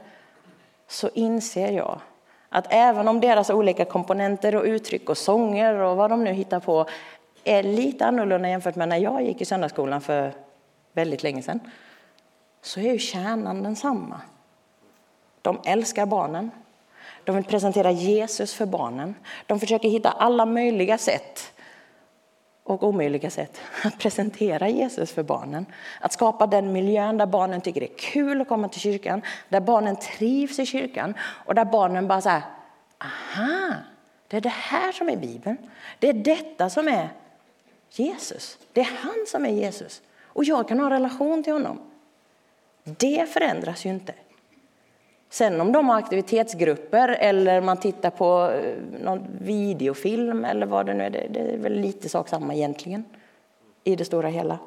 så 0.89 1.09
inser 1.15 1.73
jag 1.73 2.01
att 2.49 2.67
även 2.71 3.09
om 3.09 3.21
deras 3.21 3.51
olika 3.51 3.85
komponenter 3.85 4.57
och 4.57 4.65
uttryck 4.65 5.11
och 5.11 5.19
sånger 5.19 5.75
och 5.75 5.97
vad 5.97 6.11
de 6.11 6.25
nu 6.25 6.33
hittar 6.33 6.61
på 6.61 6.87
är 7.45 7.63
lite 7.63 8.07
annorlunda 8.07 8.49
jämfört 8.49 8.77
med 8.77 8.89
när 8.89 8.97
jag 8.97 9.23
gick 9.23 9.41
i 9.41 9.45
söndagsskolan 9.45 10.01
för 10.01 10.33
väldigt 10.93 11.23
länge 11.23 11.43
sedan, 11.43 11.61
så 12.63 12.81
är 12.81 12.93
ju 12.93 12.99
kärnan 12.99 13.63
densamma. 13.63 14.21
De 15.43 15.61
älskar 15.65 16.07
barnen, 16.07 16.51
de 17.27 17.37
vill 17.37 17.45
presentera 17.45 17.91
Jesus 17.91 18.55
för 18.55 18.67
barnen. 18.67 19.15
De 19.47 19.61
försöker 19.61 19.89
hitta 19.89 20.11
alla 20.11 20.47
möjliga 20.47 20.99
sätt 20.99 21.53
och 22.63 22.83
omöjliga 22.85 23.31
sätt 23.31 23.61
att 23.85 23.99
presentera 23.99 24.69
Jesus 24.69 25.13
för 25.13 25.23
barnen. 25.23 25.67
Att 26.01 26.13
skapa 26.13 26.47
den 26.47 26.73
miljön 26.73 27.19
där 27.19 27.27
barnen 27.27 27.61
tycker 27.61 27.81
det 27.81 27.93
är 27.93 27.99
kul 27.99 28.41
att 28.41 28.49
komma 28.49 28.69
till 28.69 28.81
kyrkan, 28.81 29.23
där 29.49 29.61
barnen 29.61 29.97
trivs 29.97 30.59
i 30.59 30.67
kyrkan 30.67 31.15
och 31.21 31.55
där 31.55 31.65
barnen 31.65 32.09
bara 32.09 32.21
säger 32.21 32.43
aha, 32.99 33.75
det 34.29 34.37
är 34.37 34.41
det 34.41 34.49
här 34.49 34.93
som 34.93 35.09
är 35.09 35.17
Bibeln. 35.17 35.57
Det 35.99 36.09
är 36.09 36.15
detta 36.15 36.71
som 36.71 36.89
är 36.89 37.09
Jesus. 37.91 38.59
Det 38.73 38.81
är 38.81 38.99
han 39.01 39.25
som 39.27 39.47
är 39.47 39.51
Jesus. 39.51 40.03
Och 40.23 40.45
jag 40.45 40.69
kan 40.69 40.79
ha 40.79 40.87
en 40.87 40.93
relation 40.93 41.43
till 41.43 41.53
honom. 41.53 41.79
Det 42.85 43.29
förändras 43.33 43.87
ju 43.87 43.91
inte. 43.91 44.13
Sen 45.29 45.61
om 45.61 45.73
de 45.73 45.89
har 45.89 45.99
aktivitetsgrupper 45.99 47.09
eller 47.09 47.61
man 47.61 47.77
tittar 47.77 48.11
på 48.11 48.51
eh, 48.51 48.75
någon 49.01 49.27
videofilm 49.41 50.45
eller 50.45 50.67
vad 50.67 50.87
det 50.87 50.95
nu 50.95 51.05
är, 51.05 51.11
det 51.11 51.41
är 51.41 51.59
väl 51.59 51.73
lite 51.73 52.09
sak 52.09 52.29
samma 52.29 52.55
egentligen 52.55 53.05
i 53.85 53.97
det 53.97 54.05
stora 54.05 54.29
hela. 54.29 54.59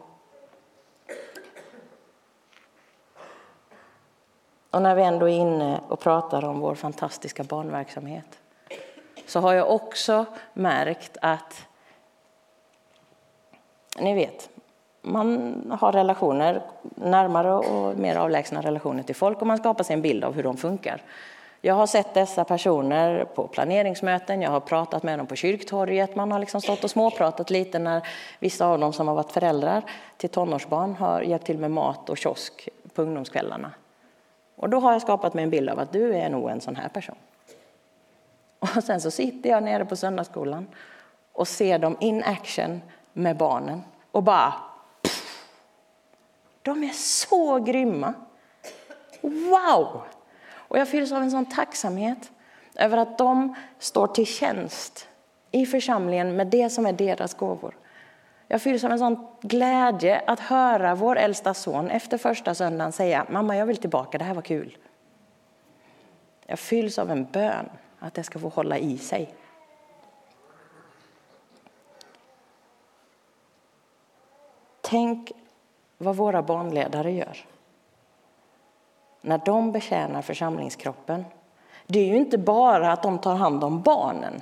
Och 4.72 4.82
när 4.82 4.95
vi 4.95 5.04
ändå 5.04 5.30
är 5.30 5.38
inne 5.38 5.82
och 5.88 6.00
pratar 6.00 6.45
om 6.45 6.60
vår 6.60 6.76
fantastiska 6.76 7.43
barnverksamhet 7.43 8.39
så 9.26 9.39
har 9.39 9.54
jag 9.54 9.72
också 9.72 10.26
märkt 10.54 11.17
att, 11.22 11.67
ni 14.00 14.13
vet, 14.13 14.50
man 15.12 15.78
har 15.80 15.91
relationer, 15.91 16.62
närmare 16.95 17.54
och 17.54 17.98
mer 17.98 18.15
avlägsna 18.15 18.62
relationer 18.62 19.04
till 19.04 19.15
folk 19.15 19.41
och 19.41 19.48
man 19.48 19.58
skapar 19.58 19.84
sig 19.84 19.93
en 19.93 20.02
bild 20.02 20.24
av 20.24 20.34
hur 20.34 20.43
de 20.43 20.58
funkar. 20.58 21.02
Jag 21.62 21.76
har 21.76 21.88
sett 21.88 22.13
dessa 22.13 22.43
personer 22.43 23.26
på 23.26 23.48
planeringsmöten, 23.48 24.41
jag 24.41 24.52
har 24.52 24.60
pratat 24.60 25.04
med 25.04 25.19
dem 25.19 25.28
på 25.28 25.36
kyrktorget, 25.36 26.15
man 26.15 26.32
har 26.32 26.39
liksom 26.39 26.62
stått 26.62 26.84
och 26.84 26.89
småpratat 26.89 27.50
lite 27.50 27.80
när 27.80 28.08
vissa 28.39 28.65
av 28.65 28.80
dem 28.80 28.93
som 28.93 29.08
har 29.08 29.15
varit 29.15 29.32
föräldrar 29.32 29.84
till 30.17 30.30
tonårsbarn 30.30 30.95
har 30.95 31.22
hjälpt 31.22 31.45
till 31.45 31.58
med 31.58 31.72
mat 31.72 32.10
och 32.10 32.17
kiosk 32.17 32.69
på 32.95 33.02
ungdomskvällarna. 33.02 33.72
Och 34.56 34.69
då 34.69 34.80
har 34.80 34.91
jag 34.91 35.02
skapat 35.02 35.34
mig 35.34 35.43
en 35.43 35.50
bild 35.50 35.69
av 35.69 35.80
att 35.80 35.91
du 35.91 36.15
är 36.15 36.30
nog 36.30 36.50
en 36.50 36.62
sån 36.62 36.76
här 36.76 36.89
person. 36.89 37.15
Och 38.60 38.84
sen 38.84 39.02
så 39.02 39.12
sitter 39.12 39.50
jag 39.50 39.63
nere 39.63 39.86
på 39.86 39.95
söndagsskolan 39.95 40.67
och 41.34 41.48
ser 41.48 41.80
dem 41.80 41.98
in 42.00 42.24
action 42.24 42.82
med 43.13 43.38
barnen 43.38 43.84
och 44.12 44.24
bara 44.24 44.54
de 46.62 46.84
är 46.84 46.93
så 46.93 47.60
grymma. 47.60 48.13
Wow! 49.22 50.02
Och 50.52 50.78
jag 50.78 50.88
fylls 50.88 51.12
av 51.12 51.22
en 51.22 51.32
sån 51.32 51.45
tacksamhet 51.45 52.32
över 52.76 52.98
att 52.98 53.17
de 53.17 53.56
står 53.80 54.08
till 54.08 54.26
tjänst 54.26 55.08
i 55.52 55.65
församlingen 55.65 56.36
med 56.36 56.48
det 56.48 56.69
som 56.69 56.86
är 56.86 56.93
deras 56.93 57.34
gåvor. 57.34 57.78
Jag 58.48 58.62
fylls 58.62 58.84
av 58.84 58.91
en 58.91 59.00
sån 59.00 59.28
glädje 59.41 60.24
att 60.28 60.39
höra 60.39 60.95
vår 60.95 61.17
äldsta 61.17 61.54
son 61.54 61.89
efter 61.89 62.17
första 62.17 62.56
söndagen 62.56 62.91
säga 62.91 63.26
mamma 63.30 63.58
jag 63.58 63.65
vill 63.65 63.78
tillbaka, 63.78 64.17
det 64.17 64.24
här 64.24 64.34
var 64.34 64.41
kul. 64.41 64.78
Jag 66.45 66.60
fylls 66.60 67.00
av 67.00 67.12
en 67.12 67.26
bön 67.26 67.69
att 68.00 68.13
det 68.13 68.24
ska 68.24 68.39
få 68.39 68.50
hålla 68.50 68.78
i 68.78 68.98
sig. 68.98 69.34
Tänk 74.82 75.32
vad 76.01 76.15
våra 76.15 76.41
barnledare 76.41 77.12
gör 77.12 77.45
när 79.21 79.41
de 79.45 79.71
betjänar 79.71 80.21
församlingskroppen. 80.21 81.25
Det 81.88 81.99
är 81.99 82.05
ju 82.05 82.17
inte 82.17 82.38
bara 82.38 82.91
att 82.91 83.03
de 83.03 83.19
tar 83.19 83.35
hand 83.35 83.63
om 83.63 83.81
barnen 83.81 84.41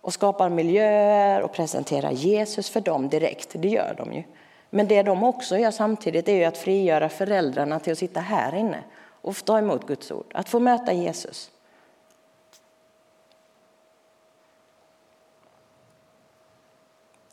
och 0.00 0.12
skapar 0.12 0.48
miljöer 0.48 1.42
och 1.42 1.52
presenterar 1.52 2.10
Jesus 2.10 2.70
för 2.70 2.80
dem 2.80 3.08
direkt, 3.08 3.50
det 3.52 3.68
gör 3.68 3.94
de 3.98 4.12
ju. 4.12 4.22
Men 4.70 4.88
det 4.88 5.02
de 5.02 5.22
också 5.22 5.58
gör 5.58 5.70
samtidigt 5.70 6.28
är 6.28 6.48
att 6.48 6.58
frigöra 6.58 7.08
föräldrarna 7.08 7.78
till 7.80 7.92
att 7.92 7.98
sitta 7.98 8.20
här 8.20 8.54
inne 8.54 8.82
och 9.22 9.44
ta 9.44 9.58
emot 9.58 9.86
Guds 9.86 10.10
ord, 10.10 10.26
att 10.34 10.48
få 10.48 10.60
möta 10.60 10.92
Jesus. 10.92 11.50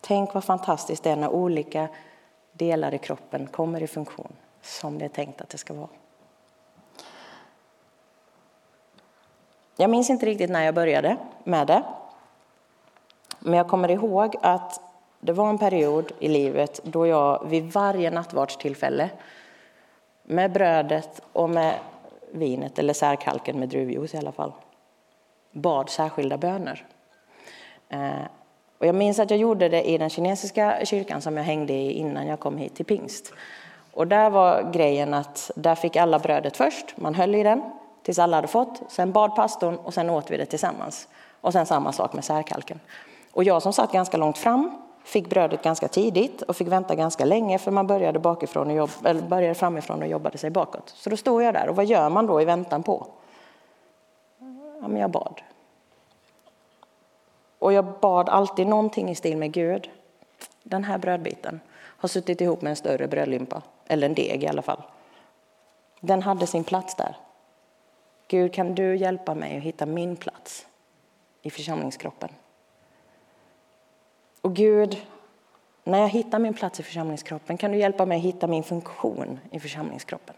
Tänk 0.01 0.33
vad 0.33 0.43
fantastiskt 0.43 1.03
det 1.03 1.09
är 1.09 1.15
när 1.15 1.29
olika 1.29 1.87
delar 2.53 2.93
i 2.93 2.97
kroppen 2.97 3.47
kommer 3.47 3.83
i 3.83 3.87
funktion 3.87 4.33
som 4.61 4.97
det 4.97 5.05
är 5.05 5.09
tänkt 5.09 5.41
att 5.41 5.49
det 5.49 5.57
ska 5.57 5.73
vara. 5.73 5.89
Jag 9.75 9.89
minns 9.89 10.09
inte 10.09 10.25
riktigt 10.25 10.49
när 10.49 10.63
jag 10.63 10.75
började 10.75 11.17
med 11.43 11.67
det. 11.67 11.83
Men 13.39 13.53
jag 13.53 13.67
kommer 13.67 13.91
ihåg 13.91 14.35
att 14.41 14.81
det 15.19 15.33
var 15.33 15.49
en 15.49 15.57
period 15.57 16.11
i 16.19 16.27
livet 16.27 16.81
då 16.83 17.07
jag 17.07 17.47
vid 17.47 17.71
varje 17.71 18.11
nattvardstillfälle 18.11 19.09
med 20.23 20.51
brödet 20.51 21.21
och 21.33 21.49
med 21.49 21.75
vinet, 22.31 22.79
eller 22.79 22.93
särkalken 22.93 23.59
med 23.59 23.69
druvjuice 23.69 24.13
i 24.13 24.17
alla 24.17 24.31
fall, 24.31 24.51
bad 25.51 25.89
särskilda 25.89 26.37
böner. 26.37 26.85
Eh, 27.89 28.21
och 28.83 28.87
jag 28.87 28.95
minns 28.95 29.19
att 29.19 29.29
jag 29.29 29.39
gjorde 29.39 29.69
det 29.69 29.89
i 29.89 29.97
den 29.97 30.09
kinesiska 30.09 30.85
kyrkan 30.85 31.21
som 31.21 31.37
jag 31.37 31.43
hängde 31.43 31.73
i 31.73 31.91
innan 31.91 32.27
jag 32.27 32.39
kom 32.39 32.57
hit 32.57 32.75
till 32.75 32.85
pingst. 32.85 33.33
Och 33.93 34.07
där 34.07 34.29
var 34.29 34.71
grejen 34.73 35.13
att 35.13 35.51
där 35.55 35.75
fick 35.75 35.95
alla 35.95 36.19
brödet 36.19 36.57
först, 36.57 36.85
man 36.95 37.15
höll 37.15 37.35
i 37.35 37.43
den 37.43 37.61
tills 38.03 38.19
alla 38.19 38.37
hade 38.37 38.47
fått, 38.47 38.81
sen 38.87 39.11
bad 39.11 39.35
pastorn 39.35 39.75
och 39.75 39.93
sen 39.93 40.09
åt 40.09 40.31
vi 40.31 40.37
det 40.37 40.45
tillsammans. 40.45 41.07
Och 41.41 41.53
sen 41.53 41.65
samma 41.65 41.91
sak 41.91 42.13
med 42.13 42.23
särkalken. 42.23 42.79
Och 43.31 43.43
jag 43.43 43.61
som 43.61 43.73
satt 43.73 43.91
ganska 43.91 44.17
långt 44.17 44.37
fram 44.37 44.81
fick 45.03 45.29
brödet 45.29 45.63
ganska 45.63 45.87
tidigt 45.87 46.41
och 46.41 46.55
fick 46.55 46.67
vänta 46.67 46.95
ganska 46.95 47.25
länge 47.25 47.59
för 47.59 47.71
man 47.71 47.87
började, 47.87 48.19
bakifrån 48.19 48.67
och 48.67 48.75
jobb, 48.75 48.89
eller 49.05 49.21
började 49.21 49.55
framifrån 49.55 50.01
och 50.01 50.07
jobbade 50.07 50.37
sig 50.37 50.49
bakåt. 50.49 50.93
Så 50.95 51.09
då 51.09 51.17
stod 51.17 51.43
jag 51.43 51.53
där 51.53 51.69
och 51.69 51.75
vad 51.75 51.85
gör 51.85 52.09
man 52.09 52.27
då 52.27 52.41
i 52.41 52.45
väntan 52.45 52.83
på? 52.83 53.07
Ja, 54.81 54.87
men 54.87 55.01
jag 55.01 55.11
bad. 55.11 55.41
Och 57.63 57.73
jag 57.73 57.85
bad 57.85 58.29
alltid 58.29 58.67
någonting 58.67 59.09
i 59.09 59.15
stil 59.15 59.37
med 59.37 59.51
Gud. 59.51 59.89
Den 60.63 60.83
här 60.83 60.97
brödbiten 60.97 61.59
har 61.75 62.09
suttit 62.09 62.41
ihop 62.41 62.61
med 62.61 62.69
en 62.69 62.75
större 62.75 63.07
brödlimpa, 63.07 63.61
eller 63.87 64.07
en 64.07 64.13
deg 64.13 64.43
i 64.43 64.47
alla 64.47 64.61
fall. 64.61 64.81
Den 65.99 66.21
hade 66.21 66.47
sin 66.47 66.63
plats 66.63 66.95
där. 66.95 67.17
Gud, 68.27 68.53
kan 68.53 68.75
du 68.75 68.95
hjälpa 68.95 69.35
mig 69.35 69.57
att 69.57 69.63
hitta 69.63 69.85
min 69.85 70.15
plats 70.15 70.67
i 71.41 71.49
församlingskroppen? 71.49 72.29
Och 74.41 74.55
Gud, 74.55 75.01
när 75.83 75.99
jag 75.99 76.09
hittar 76.09 76.39
min 76.39 76.53
plats 76.53 76.79
i 76.79 76.83
församlingskroppen, 76.83 77.57
kan 77.57 77.71
du 77.71 77.77
hjälpa 77.77 78.05
mig 78.05 78.17
att 78.17 78.23
hitta 78.23 78.47
min 78.47 78.63
funktion 78.63 79.39
i 79.51 79.59
församlingskroppen? 79.59 80.35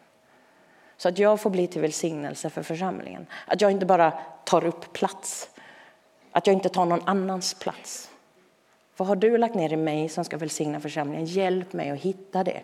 Så 0.97 1.09
att 1.09 1.19
jag 1.19 1.39
får 1.39 1.49
bli 1.49 1.67
till 1.67 1.81
välsignelse 1.81 2.49
för 2.49 2.63
församlingen. 2.63 3.27
Att 3.47 3.61
jag 3.61 3.71
inte 3.71 3.85
bara 3.85 4.13
tar 4.43 4.65
upp 4.65 4.93
plats, 4.93 5.49
att 6.35 6.47
jag 6.47 6.53
inte 6.53 6.69
tar 6.69 6.85
någon 6.85 7.01
annans 7.05 7.53
plats. 7.53 8.09
Vad 8.97 9.07
har 9.07 9.15
du 9.15 9.37
lagt 9.37 9.55
ner 9.55 9.73
i 9.73 9.77
mig 9.77 10.09
som 10.09 10.25
ska 10.25 10.37
välsigna 10.37 10.79
församlingen? 10.79 11.25
Hjälp 11.25 11.73
mig 11.73 11.89
att 11.89 11.99
hitta 11.99 12.43
det. 12.43 12.61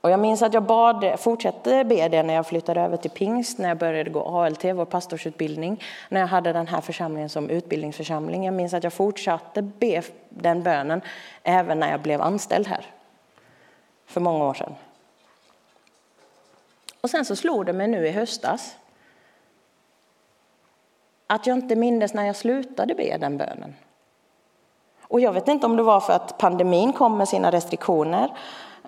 Och 0.00 0.10
jag 0.10 0.20
minns 0.20 0.42
att 0.42 0.54
jag 0.54 0.62
bad, 0.62 1.20
fortsatte 1.20 1.84
be 1.84 2.08
det 2.08 2.22
när 2.22 2.34
jag 2.34 2.46
flyttade 2.46 2.80
över 2.80 2.96
till 2.96 3.10
pingst, 3.10 3.58
när 3.58 3.68
jag 3.68 3.78
började 3.78 4.10
gå 4.10 4.22
ALT, 4.22 4.64
vår 4.64 4.84
pastorsutbildning, 4.84 5.82
när 6.08 6.20
jag 6.20 6.28
hade 6.28 6.52
den 6.52 6.66
här 6.66 6.80
församlingen 6.80 7.28
som 7.28 7.50
utbildningsförsamling. 7.50 8.44
Jag 8.44 8.54
minns 8.54 8.74
att 8.74 8.84
jag 8.84 8.92
fortsatte 8.92 9.62
be 9.62 10.02
den 10.28 10.62
bönen 10.62 11.00
även 11.42 11.78
när 11.78 11.90
jag 11.90 12.00
blev 12.00 12.22
anställd 12.22 12.66
här 12.66 12.86
för 14.06 14.20
många 14.20 14.44
år 14.44 14.54
sedan. 14.54 14.74
Och 17.00 17.10
sen 17.10 17.24
så 17.24 17.36
slog 17.36 17.66
det 17.66 17.72
mig 17.72 17.88
nu 17.88 18.06
i 18.06 18.10
höstas 18.10 18.76
att 21.30 21.46
jag 21.46 21.56
inte 21.56 21.76
mindes 21.76 22.14
när 22.14 22.26
jag 22.26 22.36
slutade 22.36 22.94
be 22.94 23.16
den 23.18 23.38
bönen. 23.38 23.74
Och 25.02 25.20
jag 25.20 25.32
vet 25.32 25.48
inte 25.48 25.66
om 25.66 25.76
det 25.76 25.82
var 25.82 26.00
för 26.00 26.12
att 26.12 26.38
pandemin 26.38 26.92
kom 26.92 27.18
med 27.18 27.28
sina 27.28 27.52
restriktioner 27.52 28.30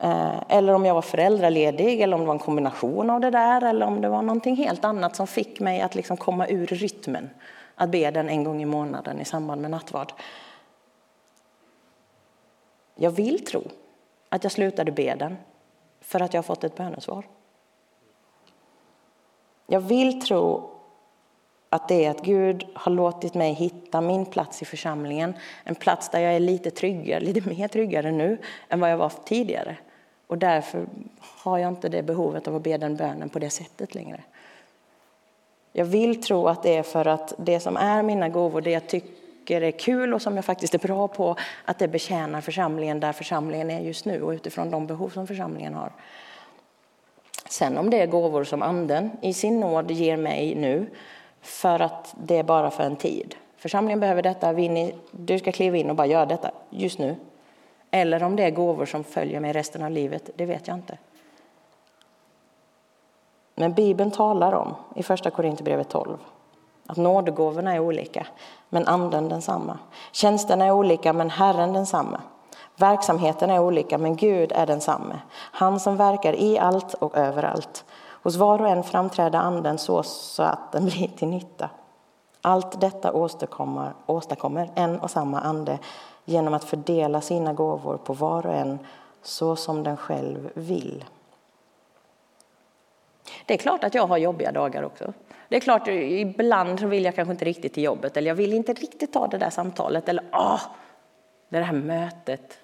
eh, 0.01 0.43
eller 0.49 0.73
om 0.73 0.85
jag 0.85 0.95
var 0.95 1.03
föräldraledig, 1.03 2.01
eller 2.01 2.15
om 2.15 2.21
det 2.21 2.27
var 2.27 2.35
en 2.35 2.39
kombination 2.39 3.11
av 3.11 3.21
det 3.21 3.31
där, 3.31 3.65
eller 3.65 3.87
om 3.87 4.01
det 4.01 4.09
var 4.09 4.23
någonting 4.23 4.57
helt 4.57 4.85
annat 4.85 5.17
som 5.17 5.27
fick 5.27 5.61
mig 5.61 5.81
att 5.81 5.95
liksom 5.95 6.17
komma 6.17 6.49
ur 6.49 6.67
rytmen. 6.67 7.31
Att 7.75 7.91
be 7.91 8.11
den 8.11 8.29
en 8.29 8.45
gång 8.45 8.63
i 8.63 8.67
månaden 8.67 9.21
i 9.21 9.25
samband 9.25 9.63
med 9.63 9.71
nattvard. 9.71 10.13
Jag 12.95 13.11
vill 13.11 13.45
tro 13.45 13.63
att 14.29 14.45
jag 14.45 14.53
slutade 14.53 14.93
be 14.93 15.15
den 15.15 15.37
för 16.01 16.21
att 16.21 16.35
jag 16.35 16.39
har 16.39 16.45
fått 16.45 16.65
ett 16.65 16.77
bönesvar. 16.77 17.25
Jag 19.67 19.81
vill 19.81 20.23
tro 20.23 20.72
att 21.73 21.89
det 21.89 22.05
är 22.05 22.11
att 22.11 22.23
Gud 22.23 22.67
har 22.75 22.93
låtit 22.93 23.35
mig 23.35 23.53
hitta 23.53 24.01
min 24.01 24.27
plats 24.27 24.63
i 24.63 24.65
församlingen. 24.65 25.35
En 25.65 25.75
plats 25.75 26.09
där 26.09 26.21
jag 26.21 26.35
är 26.35 26.41
lite 26.41 26.71
tryggare, 26.71 27.21
lite 27.21 27.49
mer 27.49 27.69
tryggare 27.69 28.13
nu 28.13 28.39
än 28.69 28.81
vad 28.81 28.91
jag 28.91 28.97
var 28.97 29.13
tidigare. 29.25 29.77
Och 30.27 30.39
därför 30.39 30.87
har 31.21 31.59
jag 31.59 31.69
inte 31.69 31.89
det 31.89 32.03
behovet 32.03 32.49
av 32.49 32.57
att 32.57 32.63
be 32.63 32.79
den 32.79 32.97
bönen 32.97 33.29
på 33.29 33.39
det 33.39 33.51
sättet 33.51 33.95
längre. 33.95 34.21
Jag 35.73 35.85
vill 35.85 36.23
tro 36.23 36.49
att 36.49 36.63
det 36.63 36.77
är 36.77 36.83
för 36.83 37.07
att 37.07 37.35
det 37.39 37.61
som 37.61 37.77
är 37.77 38.03
mina 38.03 38.29
gåvor, 38.29 38.61
det 38.61 38.71
jag 38.71 38.87
tycker 38.87 39.63
är 39.63 39.71
kul 39.71 40.15
och 40.15 40.23
som 40.23 40.37
jag 40.37 40.45
faktiskt 40.45 40.75
är 40.75 40.79
bra 40.79 41.09
på, 41.09 41.37
att 41.65 41.79
det 41.79 41.89
betjänar 41.89 42.41
församlingen 42.41 43.01
där 43.01 43.13
församlingen 43.13 43.71
är 43.71 43.81
just 43.81 44.05
nu 44.05 44.23
och 44.23 44.31
utifrån 44.31 44.71
de 44.71 44.87
behov 44.87 45.09
som 45.09 45.27
församlingen 45.27 45.75
har. 45.75 45.93
Sen 47.49 47.79
om 47.79 47.91
det 47.91 48.01
är 48.01 48.07
gåvor 48.07 48.45
som 48.45 48.63
anden 48.63 49.11
i 49.23 49.33
sin 49.33 49.61
nåd 49.61 49.91
ger 49.91 50.17
mig 50.17 50.55
nu, 50.55 50.87
för 51.43 51.81
att 51.81 52.15
det 52.17 52.39
är 52.39 52.43
bara 52.43 52.71
för 52.71 52.85
en 52.85 52.97
tid. 52.97 53.35
Församlingen 53.57 54.01
behöver 54.01 54.23
detta, 54.23 54.53
du 55.11 55.39
ska 55.39 55.53
kliva 55.53 55.77
in 55.77 55.91
och 55.91 55.97
bara 55.97 56.07
göra 56.07 56.27
detta 56.27 56.51
just 56.71 56.99
nu. 56.99 57.17
Eller 57.91 58.23
om 58.23 58.37
det 58.37 58.43
är 58.43 58.51
gåvor 58.51 58.87
som 58.87 59.05
följer 59.05 59.41
mig 59.41 59.53
resten 59.53 59.83
av 59.83 59.91
livet, 59.91 60.31
det 60.37 60.47
vet 60.47 60.69
jag 60.69 60.77
inte. 60.77 60.99
Men 63.55 63.73
Bibeln 63.73 64.11
talar 64.11 64.53
om, 64.53 64.75
i 64.95 65.03
Första 65.03 65.31
Korinthierbrevet 65.31 65.89
12, 65.89 66.19
att 66.87 66.97
nådegåvorna 66.97 67.75
är 67.75 67.79
olika, 67.79 68.27
men 68.69 68.87
anden 68.87 69.29
densamma. 69.29 69.79
Tjänsterna 70.13 70.65
är 70.65 70.71
olika, 70.71 71.13
men 71.13 71.31
Herren 71.31 71.73
densamma. 71.73 72.21
Verksamheten 72.77 73.51
är 73.51 73.61
olika, 73.61 73.99
men 73.99 74.17
Gud 74.17 74.53
är 74.53 74.67
densamme. 74.67 75.19
Han 75.33 75.81
som 75.81 75.97
verkar 75.97 76.33
i 76.33 76.59
allt 76.59 76.95
och 76.95 77.17
överallt. 77.17 77.85
Hos 78.23 78.37
var 78.37 78.61
och 78.61 78.69
en 78.69 78.83
framträder 78.83 79.39
anden 79.39 79.79
så, 79.79 80.03
så 80.03 80.43
att 80.43 80.73
den 80.73 80.85
blir 80.85 81.09
till 81.09 81.29
nytta. 81.29 81.71
Allt 82.41 82.81
detta 82.81 83.13
åstadkommer, 83.13 83.93
åstadkommer 84.07 84.71
en 84.75 85.01
och 85.01 85.11
samma 85.11 85.41
ande 85.41 85.79
genom 86.25 86.55
att 86.55 86.65
fördela 86.65 87.21
sina 87.21 87.53
gåvor 87.53 87.97
på 87.97 88.13
var 88.13 88.47
och 88.47 88.55
en 88.55 88.79
så 89.23 89.57
som 89.57 89.83
den 89.83 89.97
själv 89.97 90.51
vill. 90.55 91.05
Det 93.47 93.55
är 93.55 93.59
klart 93.59 93.85
att 93.85 93.95
jag 93.95 94.07
har 94.07 94.19
jobbiga 94.19 94.53
dagar 94.53 94.83
också. 94.83 95.13
Det 95.49 95.57
är 95.57 95.61
klart, 95.61 95.89
ibland 95.89 96.81
vill 96.81 97.05
jag 97.05 97.15
kanske 97.15 97.33
inte 97.33 97.45
riktigt 97.45 97.75
till 97.75 97.83
jobbet 97.83 98.17
eller 98.17 98.29
jag 98.29 98.35
vill 98.35 98.53
inte 98.53 98.73
riktigt 98.73 99.13
ta 99.13 99.27
det 99.27 99.39
där 99.39 99.51
samtalet 99.51 100.09
eller 100.09 100.25
åh, 100.33 100.61
det 101.49 101.59
här 101.59 101.73
mötet. 101.73 102.59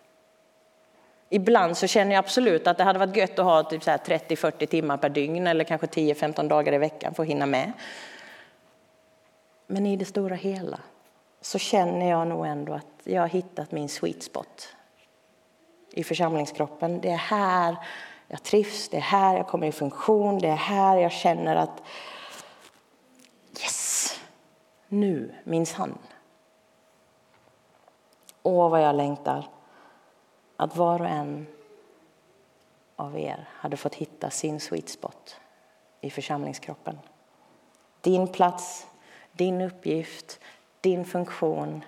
Ibland 1.28 1.76
så 1.76 1.86
känner 1.86 2.14
jag 2.14 2.18
absolut 2.18 2.66
att 2.66 2.78
det 2.78 2.84
hade 2.84 2.98
varit 2.98 3.16
gött 3.16 3.38
att 3.38 3.44
ha 3.44 3.62
typ 3.62 3.82
30-40 3.82 4.66
timmar 4.66 4.96
per 4.96 5.08
dygn 5.08 5.46
eller 5.46 5.64
kanske 5.64 5.86
10-15 5.86 6.48
dagar 6.48 6.72
i 6.72 6.78
veckan 6.78 7.14
för 7.14 7.22
att 7.22 7.28
hinna 7.28 7.46
med. 7.46 7.72
Men 9.66 9.86
i 9.86 9.96
det 9.96 10.04
stora 10.04 10.34
hela 10.34 10.80
så 11.40 11.58
känner 11.58 12.10
jag 12.10 12.26
nog 12.26 12.46
ändå 12.46 12.72
att 12.72 12.86
jag 13.04 13.22
har 13.22 13.28
hittat 13.28 13.72
min 13.72 13.88
sweet 13.88 14.22
spot 14.22 14.76
i 15.90 16.04
församlingskroppen. 16.04 17.00
Det 17.00 17.10
är 17.10 17.16
här 17.16 17.76
jag 18.28 18.42
trivs, 18.42 18.88
det 18.88 18.96
är 18.96 19.00
här 19.00 19.36
jag 19.36 19.46
kommer 19.46 19.66
i 19.66 19.72
funktion, 19.72 20.38
det 20.38 20.48
är 20.48 20.56
här 20.56 20.96
jag 20.96 21.12
känner 21.12 21.56
att 21.56 21.82
yes, 23.60 24.20
nu 24.88 25.34
minns 25.44 25.72
han. 25.72 25.98
Åh, 28.42 28.70
vad 28.70 28.82
jag 28.82 28.96
längtar 28.96 29.44
att 30.60 30.76
var 30.76 31.00
och 31.00 31.08
en 31.08 31.46
av 32.96 33.18
er 33.18 33.48
hade 33.52 33.76
fått 33.76 33.94
hitta 33.94 34.30
sin 34.30 34.60
sweet 34.60 34.88
spot 34.88 35.40
i 36.00 36.10
församlingskroppen. 36.10 36.98
Din 38.00 38.28
plats, 38.28 38.86
din 39.32 39.60
uppgift, 39.60 40.40
din 40.80 41.04
funktion, 41.04 41.84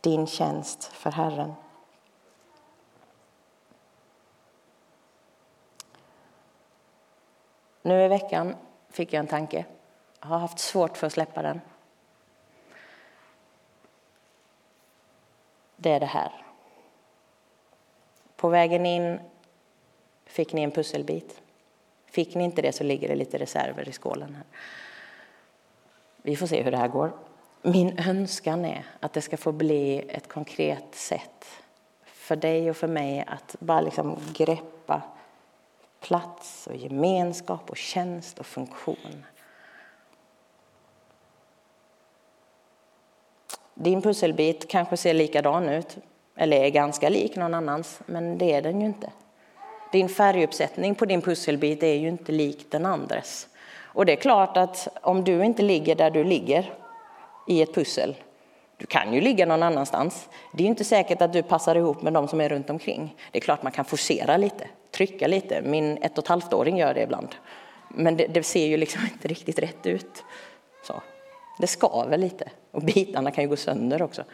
din 0.00 0.26
tjänst 0.26 0.84
för 0.84 1.10
Herren. 1.10 1.52
Nu 7.82 8.04
i 8.04 8.08
veckan 8.08 8.56
fick 8.88 9.12
jag 9.12 9.20
en 9.20 9.26
tanke. 9.26 9.64
Jag 10.20 10.28
har 10.28 10.38
haft 10.38 10.58
svårt 10.58 10.96
för 10.96 11.06
att 11.06 11.12
släppa 11.12 11.42
den. 11.42 11.60
Det 15.76 15.90
är 15.90 16.00
det 16.00 16.06
här. 16.06 16.49
På 18.40 18.48
vägen 18.48 18.86
in 18.86 19.20
fick 20.26 20.52
ni 20.52 20.62
en 20.62 20.70
pusselbit. 20.70 21.40
Fick 22.06 22.34
ni 22.34 22.44
inte 22.44 22.62
det 22.62 22.72
så 22.72 22.84
ligger 22.84 23.08
det 23.08 23.14
lite 23.14 23.38
reserver 23.38 23.88
i 23.88 23.92
skålen. 23.92 24.34
här. 24.34 24.44
Vi 26.22 26.36
får 26.36 26.46
se 26.46 26.62
hur 26.62 26.70
det 26.70 26.76
här 26.76 26.88
går. 26.88 27.12
Min 27.62 27.98
önskan 27.98 28.64
är 28.64 28.86
att 29.00 29.12
det 29.12 29.20
ska 29.20 29.36
få 29.36 29.52
bli 29.52 29.98
ett 30.08 30.28
konkret 30.28 30.94
sätt 30.94 31.46
för 32.04 32.36
dig 32.36 32.70
och 32.70 32.76
för 32.76 32.88
mig 32.88 33.24
att 33.26 33.56
bara 33.58 33.80
liksom 33.80 34.18
greppa 34.34 35.02
plats 36.00 36.66
och 36.66 36.76
gemenskap 36.76 37.70
och 37.70 37.76
tjänst 37.76 38.38
och 38.38 38.46
funktion. 38.46 39.24
Din 43.74 44.02
pusselbit 44.02 44.68
kanske 44.68 44.96
ser 44.96 45.14
likadan 45.14 45.68
ut, 45.68 45.98
eller 46.40 46.56
är 46.56 46.68
ganska 46.68 47.08
lik 47.08 47.36
någon 47.36 47.54
annans, 47.54 48.00
men 48.06 48.38
det 48.38 48.52
är 48.52 48.62
den 48.62 48.80
ju 48.80 48.86
inte. 48.86 49.10
Din 49.92 50.08
färguppsättning 50.08 50.94
på 50.94 51.04
din 51.04 51.22
pusselbit 51.22 51.82
är 51.82 51.94
ju 51.94 52.08
inte 52.08 52.32
lik 52.32 52.66
den 52.70 52.86
andres. 52.86 53.48
Och 53.78 54.06
det 54.06 54.12
är 54.12 54.16
klart 54.16 54.56
att 54.56 54.88
om 55.02 55.24
du 55.24 55.44
inte 55.44 55.62
ligger 55.62 55.94
där 55.94 56.10
du 56.10 56.24
ligger 56.24 56.72
i 57.48 57.62
ett 57.62 57.74
pussel, 57.74 58.16
du 58.76 58.86
kan 58.86 59.14
ju 59.14 59.20
ligga 59.20 59.46
någon 59.46 59.62
annanstans. 59.62 60.28
Det 60.52 60.64
är 60.64 60.68
inte 60.68 60.84
säkert 60.84 61.22
att 61.22 61.32
du 61.32 61.42
passar 61.42 61.74
ihop 61.74 62.02
med 62.02 62.12
de 62.12 62.28
som 62.28 62.40
är 62.40 62.48
runt 62.48 62.70
omkring. 62.70 63.16
Det 63.30 63.38
är 63.38 63.42
klart 63.42 63.62
man 63.62 63.72
kan 63.72 63.84
forcera 63.84 64.36
lite, 64.36 64.68
trycka 64.90 65.26
lite. 65.26 65.62
Min 65.62 65.98
ett 66.02 66.18
och 66.18 66.24
ett 66.24 66.28
halvt-åring 66.28 66.78
gör 66.78 66.94
det 66.94 67.02
ibland. 67.02 67.28
Men 67.88 68.16
det, 68.16 68.26
det, 68.26 68.42
ser 68.42 68.66
ju 68.66 68.76
liksom 68.76 69.02
inte 69.12 69.28
riktigt 69.28 69.58
rätt 69.58 69.86
ut. 69.86 70.24
Så. 70.86 71.02
Det 71.58 71.66
skaver 71.66 72.18
lite 72.18 72.50
och 72.70 72.82
bitarna 72.82 73.30
kan 73.30 73.44
ju 73.44 73.50
gå 73.50 73.56
sönder 73.56 74.02
också. 74.02 74.24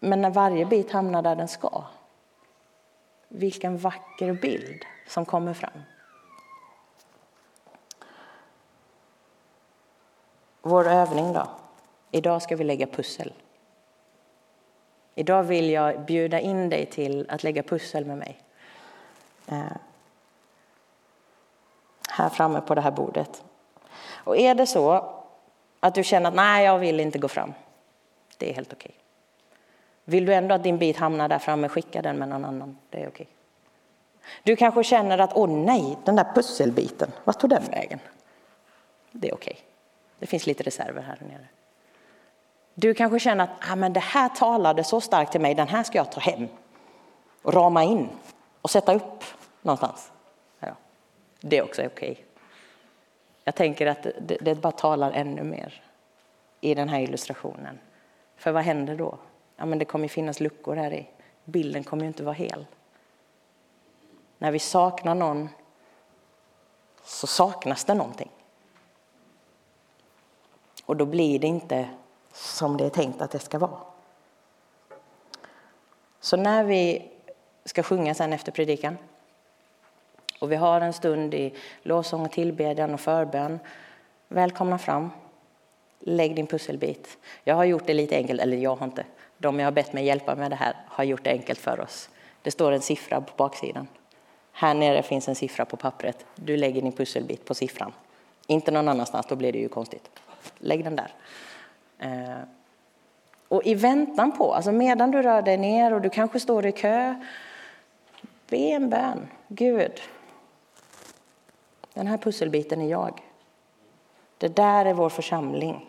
Men 0.00 0.22
när 0.22 0.30
varje 0.30 0.66
bit 0.66 0.92
hamnar 0.92 1.22
där 1.22 1.36
den 1.36 1.48
ska, 1.48 1.84
vilken 3.28 3.78
vacker 3.78 4.32
bild 4.32 4.84
som 5.06 5.24
kommer 5.24 5.54
fram. 5.54 5.82
Vår 10.62 10.88
övning 10.88 11.32
då? 11.32 11.46
Idag 12.10 12.42
ska 12.42 12.56
vi 12.56 12.64
lägga 12.64 12.86
pussel. 12.86 13.32
Idag 15.14 15.42
vill 15.42 15.70
jag 15.70 16.04
bjuda 16.04 16.40
in 16.40 16.68
dig 16.68 16.86
till 16.86 17.26
att 17.30 17.42
lägga 17.42 17.62
pussel 17.62 18.04
med 18.04 18.18
mig. 18.18 18.40
Eh, 19.46 19.76
här 22.08 22.28
framme 22.28 22.60
på 22.60 22.74
det 22.74 22.80
här 22.80 22.90
bordet. 22.90 23.44
Och 24.14 24.36
är 24.36 24.54
det 24.54 24.66
så 24.66 25.14
att 25.80 25.94
du 25.94 26.04
känner 26.04 26.28
att 26.28 26.34
nej, 26.36 26.64
jag 26.64 26.78
vill 26.78 27.00
inte 27.00 27.18
gå 27.18 27.28
fram. 27.28 27.54
Det 28.38 28.50
är 28.50 28.54
helt 28.54 28.72
okej. 28.72 28.94
Vill 30.10 30.26
du 30.26 30.34
ändå 30.34 30.54
att 30.54 30.62
din 30.62 30.78
bit 30.78 30.96
hamnar 30.96 31.28
där 31.28 31.38
framme, 31.38 31.68
skicka 31.68 32.02
den 32.02 32.16
med 32.16 32.28
någon 32.28 32.44
annan. 32.44 32.78
Det 32.90 33.02
är 33.02 33.08
okej. 33.08 33.28
Du 34.42 34.56
kanske 34.56 34.84
känner 34.84 35.18
att 35.18 35.32
åh 35.34 35.48
nej, 35.48 35.98
den 36.04 36.16
där 36.16 36.26
pusselbiten, 36.34 37.10
vart 37.24 37.40
tog 37.40 37.50
den 37.50 37.64
vägen? 37.64 37.98
Det 39.12 39.28
är 39.28 39.34
okej. 39.34 39.58
Det 40.18 40.26
finns 40.26 40.46
lite 40.46 40.62
reserver 40.62 41.02
här 41.02 41.18
nere. 41.28 41.46
Du 42.74 42.94
kanske 42.94 43.20
känner 43.20 43.44
att 43.44 43.70
ah, 43.70 43.76
men 43.76 43.92
det 43.92 44.00
här 44.00 44.28
talade 44.28 44.84
så 44.84 45.00
starkt 45.00 45.32
till 45.32 45.40
mig, 45.40 45.54
den 45.54 45.68
här 45.68 45.82
ska 45.82 45.98
jag 45.98 46.12
ta 46.12 46.20
hem 46.20 46.48
och 47.42 47.54
rama 47.54 47.84
in 47.84 48.08
och 48.60 48.70
sätta 48.70 48.94
upp 48.94 49.24
någonstans. 49.62 50.12
Ja, 50.60 50.74
det 51.40 51.58
är 51.58 51.62
också 51.62 51.86
okej. 51.86 52.24
Jag 53.44 53.54
tänker 53.54 53.86
att 53.86 54.02
det, 54.02 54.38
det 54.40 54.54
bara 54.54 54.72
talar 54.72 55.12
ännu 55.12 55.42
mer 55.42 55.82
i 56.60 56.74
den 56.74 56.88
här 56.88 57.00
illustrationen. 57.00 57.78
För 58.36 58.52
vad 58.52 58.62
händer 58.62 58.96
då? 58.96 59.18
Ja, 59.60 59.66
men 59.66 59.78
det 59.78 59.84
kommer 59.84 60.08
finnas 60.08 60.40
luckor 60.40 60.76
här 60.76 60.92
i. 60.92 61.06
Bilden 61.44 61.84
kommer 61.84 62.02
ju 62.02 62.08
inte 62.08 62.22
vara 62.22 62.34
hel. 62.34 62.66
När 64.38 64.50
vi 64.50 64.58
saknar 64.58 65.14
någon 65.14 65.48
så 67.04 67.26
saknas 67.26 67.84
det 67.84 67.94
någonting. 67.94 68.30
Och 70.84 70.96
då 70.96 71.06
blir 71.06 71.38
det 71.38 71.46
inte 71.46 71.88
som 72.32 72.76
det 72.76 72.84
är 72.84 72.90
tänkt 72.90 73.22
att 73.22 73.30
det 73.30 73.38
ska 73.38 73.58
vara. 73.58 73.80
Så 76.20 76.36
när 76.36 76.64
vi 76.64 77.10
ska 77.64 77.82
sjunga 77.82 78.14
sen 78.14 78.32
efter 78.32 78.52
predikan 78.52 78.98
och 80.40 80.52
vi 80.52 80.56
har 80.56 80.80
en 80.80 80.92
stund 80.92 81.34
i 81.34 81.54
lovsång 81.82 82.24
och 82.24 82.32
tillbedjan 82.32 82.94
och 82.94 83.00
förbön, 83.00 83.58
välkomna 84.28 84.78
fram. 84.78 85.10
Lägg 85.98 86.36
din 86.36 86.46
pusselbit. 86.46 87.18
Jag 87.44 87.54
har 87.54 87.64
gjort 87.64 87.86
det 87.86 87.94
lite 87.94 88.16
enkelt, 88.16 88.40
eller 88.40 88.56
jag 88.56 88.76
har 88.76 88.86
inte. 88.86 89.04
De 89.40 89.58
jag 89.58 89.66
har 89.66 89.72
bett 89.72 89.92
mig 89.92 90.04
hjälpa 90.04 90.34
med 90.34 90.50
det 90.50 90.56
här 90.56 90.76
har 90.86 91.04
gjort 91.04 91.24
det 91.24 91.30
enkelt 91.30 91.58
för 91.58 91.80
oss. 91.80 92.08
Det 92.42 92.50
står 92.50 92.72
en 92.72 92.80
siffra 92.80 93.20
på 93.20 93.32
baksidan. 93.36 93.88
Här 94.52 94.74
nere 94.74 95.02
finns 95.02 95.28
en 95.28 95.34
siffra 95.34 95.64
på 95.64 95.76
pappret. 95.76 96.26
Du 96.34 96.56
lägger 96.56 96.82
din 96.82 96.92
pusselbit 96.92 97.44
på 97.44 97.54
siffran. 97.54 97.92
Inte 98.46 98.70
någon 98.70 98.88
annanstans, 98.88 99.26
då 99.26 99.36
blir 99.36 99.52
det 99.52 99.58
ju 99.58 99.68
konstigt. 99.68 100.10
Lägg 100.58 100.84
den 100.84 100.96
där. 100.96 101.14
Eh, 101.98 102.42
och 103.48 103.66
i 103.66 103.74
väntan 103.74 104.32
på, 104.32 104.54
alltså 104.54 104.72
medan 104.72 105.10
du 105.10 105.22
rör 105.22 105.42
dig 105.42 105.56
ner 105.56 105.92
och 105.92 106.00
du 106.00 106.10
kanske 106.10 106.40
står 106.40 106.66
i 106.66 106.72
kö, 106.72 107.14
be 108.48 108.56
en 108.56 108.90
bön. 108.90 109.28
Gud, 109.48 110.00
den 111.94 112.06
här 112.06 112.18
pusselbiten 112.18 112.80
är 112.80 112.88
jag. 112.88 113.22
Det 114.38 114.56
där 114.56 114.84
är 114.84 114.94
vår 114.94 115.08
församling. 115.08 115.86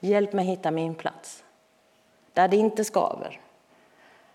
Hjälp 0.00 0.32
mig 0.32 0.44
hitta 0.44 0.70
min 0.70 0.94
plats. 0.94 1.43
Där 2.34 2.48
det 2.48 2.56
inte 2.56 2.84
skaver. 2.84 3.40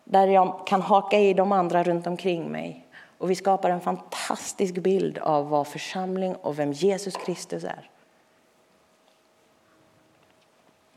Där 0.04 0.28
jag 0.28 0.68
kan 0.68 0.82
haka 0.82 1.20
i 1.20 1.34
de 1.34 1.52
andra 1.52 1.84
runt 1.84 2.08
omkring 2.08 2.52
mig. 2.52 2.86
Och 3.18 3.32
vi 3.32 3.36
skapar 3.36 3.70
en 3.70 3.82
fantastisk 3.82 4.74
bild 4.74 5.18
av 5.18 5.50
vad 5.50 5.68
församling 5.68 6.36
och 6.36 6.60
vem 6.60 6.72
Jesus 6.72 7.16
Kristus 7.16 7.64
är. 7.64 7.90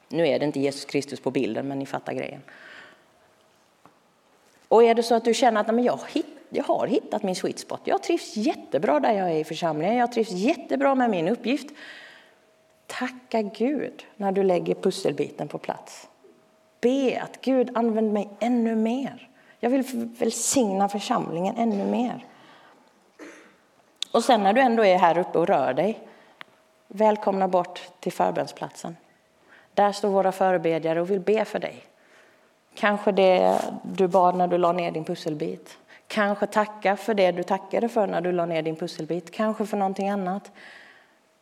Nu 0.08 0.28
är 0.28 0.38
det 0.38 0.44
inte 0.44 0.60
Jesus 0.60 0.84
Kristus 0.84 1.20
på 1.20 1.30
bilden, 1.30 1.68
men 1.68 1.78
ni 1.78 1.86
fattar 1.86 2.12
grejen. 2.12 2.42
Och 4.68 4.84
är 4.84 4.94
det 4.94 5.02
så 5.02 5.14
att 5.14 5.24
du 5.24 5.34
känner 5.34 5.60
att 5.60 5.74
men 5.74 5.84
jag, 5.84 6.00
jag 6.48 6.64
har 6.64 6.86
hittat 6.86 7.22
min 7.22 7.36
sweet 7.36 7.58
spot, 7.58 7.80
jag 7.84 8.02
trivs 8.02 8.36
jättebra 8.36 9.00
där 9.00 9.12
jag 9.12 9.30
är 9.30 9.36
i 9.36 9.44
församlingen, 9.44 9.96
jag 9.96 10.12
trivs 10.12 10.30
jättebra 10.30 10.94
med 10.94 11.10
min 11.10 11.28
uppgift. 11.28 11.70
Tacka 12.86 13.42
Gud 13.42 14.06
när 14.16 14.32
du 14.32 14.42
lägger 14.42 14.74
pusselbiten 14.74 15.48
på 15.48 15.58
plats. 15.58 16.08
Be 16.82 17.22
att 17.22 17.40
Gud 17.40 17.70
använder 17.74 18.12
mig 18.12 18.30
ännu 18.40 18.74
mer. 18.74 19.28
Jag 19.60 19.70
vill 19.70 19.84
välsigna 20.18 20.88
församlingen 20.88 21.56
ännu 21.56 21.84
mer. 21.84 22.26
Och 24.12 24.24
sen 24.24 24.42
när 24.42 24.52
du 24.52 24.60
ändå 24.60 24.84
är 24.84 24.98
här 24.98 25.18
uppe 25.18 25.38
och 25.38 25.46
rör 25.46 25.74
dig, 25.74 25.98
välkomna 26.88 27.48
bort 27.48 27.80
till 28.00 28.12
förbönsplatsen. 28.12 28.96
Där 29.74 29.92
står 29.92 30.08
våra 30.08 30.32
förebedjare 30.32 31.00
och 31.00 31.10
vill 31.10 31.20
be 31.20 31.44
för 31.44 31.58
dig. 31.58 31.84
Kanske 32.74 33.12
det 33.12 33.60
du 33.82 34.08
bad 34.08 34.36
när 34.36 34.46
du 34.46 34.58
la 34.58 34.72
ner 34.72 34.90
din 34.90 35.04
pusselbit. 35.04 35.78
Kanske 36.06 36.46
tacka 36.46 36.96
för 36.96 37.14
det 37.14 37.32
du 37.32 37.42
tackade 37.42 37.88
för 37.88 38.06
när 38.06 38.20
du 38.20 38.32
la 38.32 38.46
ner 38.46 38.62
din 38.62 38.76
pusselbit. 38.76 39.30
Kanske 39.30 39.66
för 39.66 39.76
någonting 39.76 40.08
annat. 40.08 40.50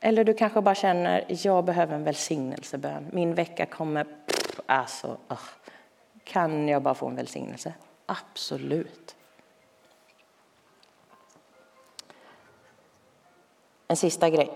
Eller 0.01 0.25
du 0.25 0.35
kanske 0.35 0.61
bara 0.61 0.75
känner, 0.75 1.25
jag 1.29 1.65
behöver 1.65 1.95
en 1.95 2.05
välsignelsebön. 2.05 3.07
Min 3.13 3.35
vecka 3.35 3.67
kommer, 3.67 4.07
alltså, 4.67 5.17
oh. 5.29 5.49
kan 6.25 6.69
jag 6.69 6.83
bara 6.83 6.95
få 6.95 7.07
en 7.07 7.17
välsignelse? 7.17 7.75
Absolut. 8.07 9.17
En 13.89 13.97
sista 13.97 14.31
grej. 14.31 14.51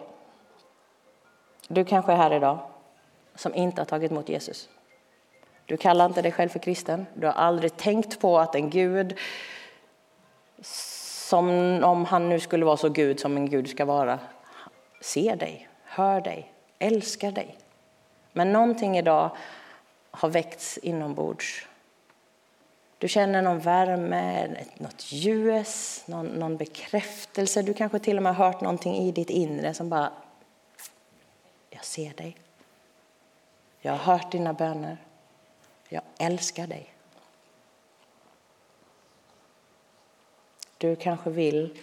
Du 1.68 1.84
kanske 1.84 2.12
är 2.12 2.16
här 2.16 2.32
idag 2.32 2.58
som 3.34 3.54
inte 3.54 3.80
har 3.80 3.86
tagit 3.86 4.10
emot 4.10 4.28
Jesus. 4.28 4.68
Du 5.66 5.76
kallar 5.76 6.06
inte 6.06 6.22
dig 6.22 6.32
själv 6.32 6.48
för 6.48 6.58
kristen. 6.58 7.06
Du 7.14 7.26
har 7.26 7.34
aldrig 7.34 7.76
tänkt 7.76 8.20
på 8.20 8.38
att 8.38 8.54
en 8.54 8.70
Gud, 8.70 9.18
som 10.60 11.48
om 11.84 12.04
han 12.04 12.28
nu 12.28 12.40
skulle 12.40 12.64
vara 12.64 12.76
så 12.76 12.88
Gud 12.88 13.20
som 13.20 13.36
en 13.36 13.50
Gud 13.50 13.70
ska 13.70 13.84
vara, 13.84 14.18
ser 15.04 15.36
dig, 15.36 15.68
hör 15.84 16.20
dig, 16.20 16.52
älskar 16.78 17.32
dig. 17.32 17.58
Men 18.32 18.52
någonting 18.52 18.98
idag 18.98 19.36
har 20.10 20.28
väckts 20.28 20.78
inombords. 20.78 21.66
Du 22.98 23.08
känner 23.08 23.42
någon 23.42 23.58
värme, 23.58 24.56
något 24.76 25.12
ljus, 25.12 26.04
någon, 26.06 26.26
någon 26.26 26.56
bekräftelse. 26.56 27.62
Du 27.62 27.74
kanske 27.74 27.98
till 27.98 28.16
och 28.16 28.22
med 28.22 28.34
har 28.34 28.46
hört 28.46 28.60
någonting 28.60 28.96
i 28.96 29.12
ditt 29.12 29.30
inre 29.30 29.74
som 29.74 29.88
bara, 29.88 30.12
jag 31.70 31.84
ser 31.84 32.14
dig. 32.14 32.36
Jag 33.80 33.92
har 33.92 34.14
hört 34.14 34.32
dina 34.32 34.52
böner. 34.52 34.96
Jag 35.88 36.02
älskar 36.18 36.66
dig. 36.66 36.94
Du 40.78 40.96
kanske 40.96 41.30
vill 41.30 41.78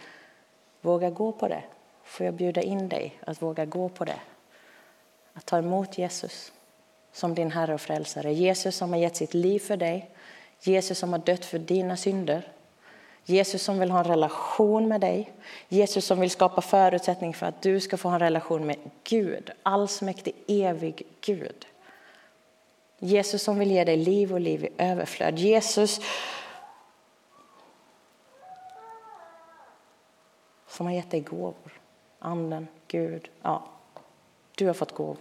våga 0.82 1.10
gå 1.10 1.32
på 1.32 1.48
det. 1.48 1.64
Får 2.12 2.26
jag 2.26 2.34
bjuda 2.34 2.62
in 2.62 2.90
dig 2.90 3.20
att 3.26 3.42
våga 3.42 3.66
gå 3.66 3.90
på 3.90 4.06
det? 4.06 4.20
Att 5.34 5.46
ta 5.46 5.58
emot 5.58 5.98
Jesus 5.98 6.52
som 7.12 7.36
din 7.36 7.52
Herre 7.52 7.74
och 7.74 7.82
Frälsare. 7.82 8.34
Jesus 8.34 8.76
som 8.76 8.94
har 8.94 9.00
gett 9.00 9.16
sitt 9.16 9.34
liv 9.34 9.60
för 9.60 9.78
dig. 9.78 10.10
Jesus 10.62 11.00
som 11.00 11.12
har 11.12 11.20
dött 11.20 11.46
för 11.46 11.60
dina 11.60 11.98
synder. 11.98 12.52
Jesus 13.26 13.64
som 13.64 13.80
vill 13.80 13.92
ha 13.92 14.00
en 14.00 14.06
relation 14.06 14.88
med 14.88 15.02
dig. 15.02 15.32
Jesus 15.68 16.06
som 16.06 16.20
vill 16.20 16.32
skapa 16.32 16.62
förutsättning 16.62 17.34
för 17.34 17.46
att 17.46 17.62
du 17.62 17.80
ska 17.80 17.98
få 17.98 18.10
en 18.10 18.20
relation 18.20 18.66
med 18.66 18.78
Gud, 19.04 19.52
allsmäktig, 19.64 20.36
evig 20.48 21.04
Gud. 21.22 21.66
Jesus 23.00 23.44
som 23.44 23.60
vill 23.60 23.72
ge 23.72 23.84
dig 23.84 23.98
liv 23.98 24.34
och 24.34 24.40
liv 24.40 24.66
i 24.66 24.70
överflöd. 24.78 25.40
Jesus 25.40 26.02
som 30.68 30.86
har 30.86 30.94
gett 30.94 31.12
dig 31.12 31.20
gåvor. 31.20 31.81
Anden, 32.24 32.68
Gud, 32.88 33.30
ja, 33.42 33.64
du 34.56 34.68
har 34.68 34.74
fått 34.74 34.92
gåvor. 34.92 35.18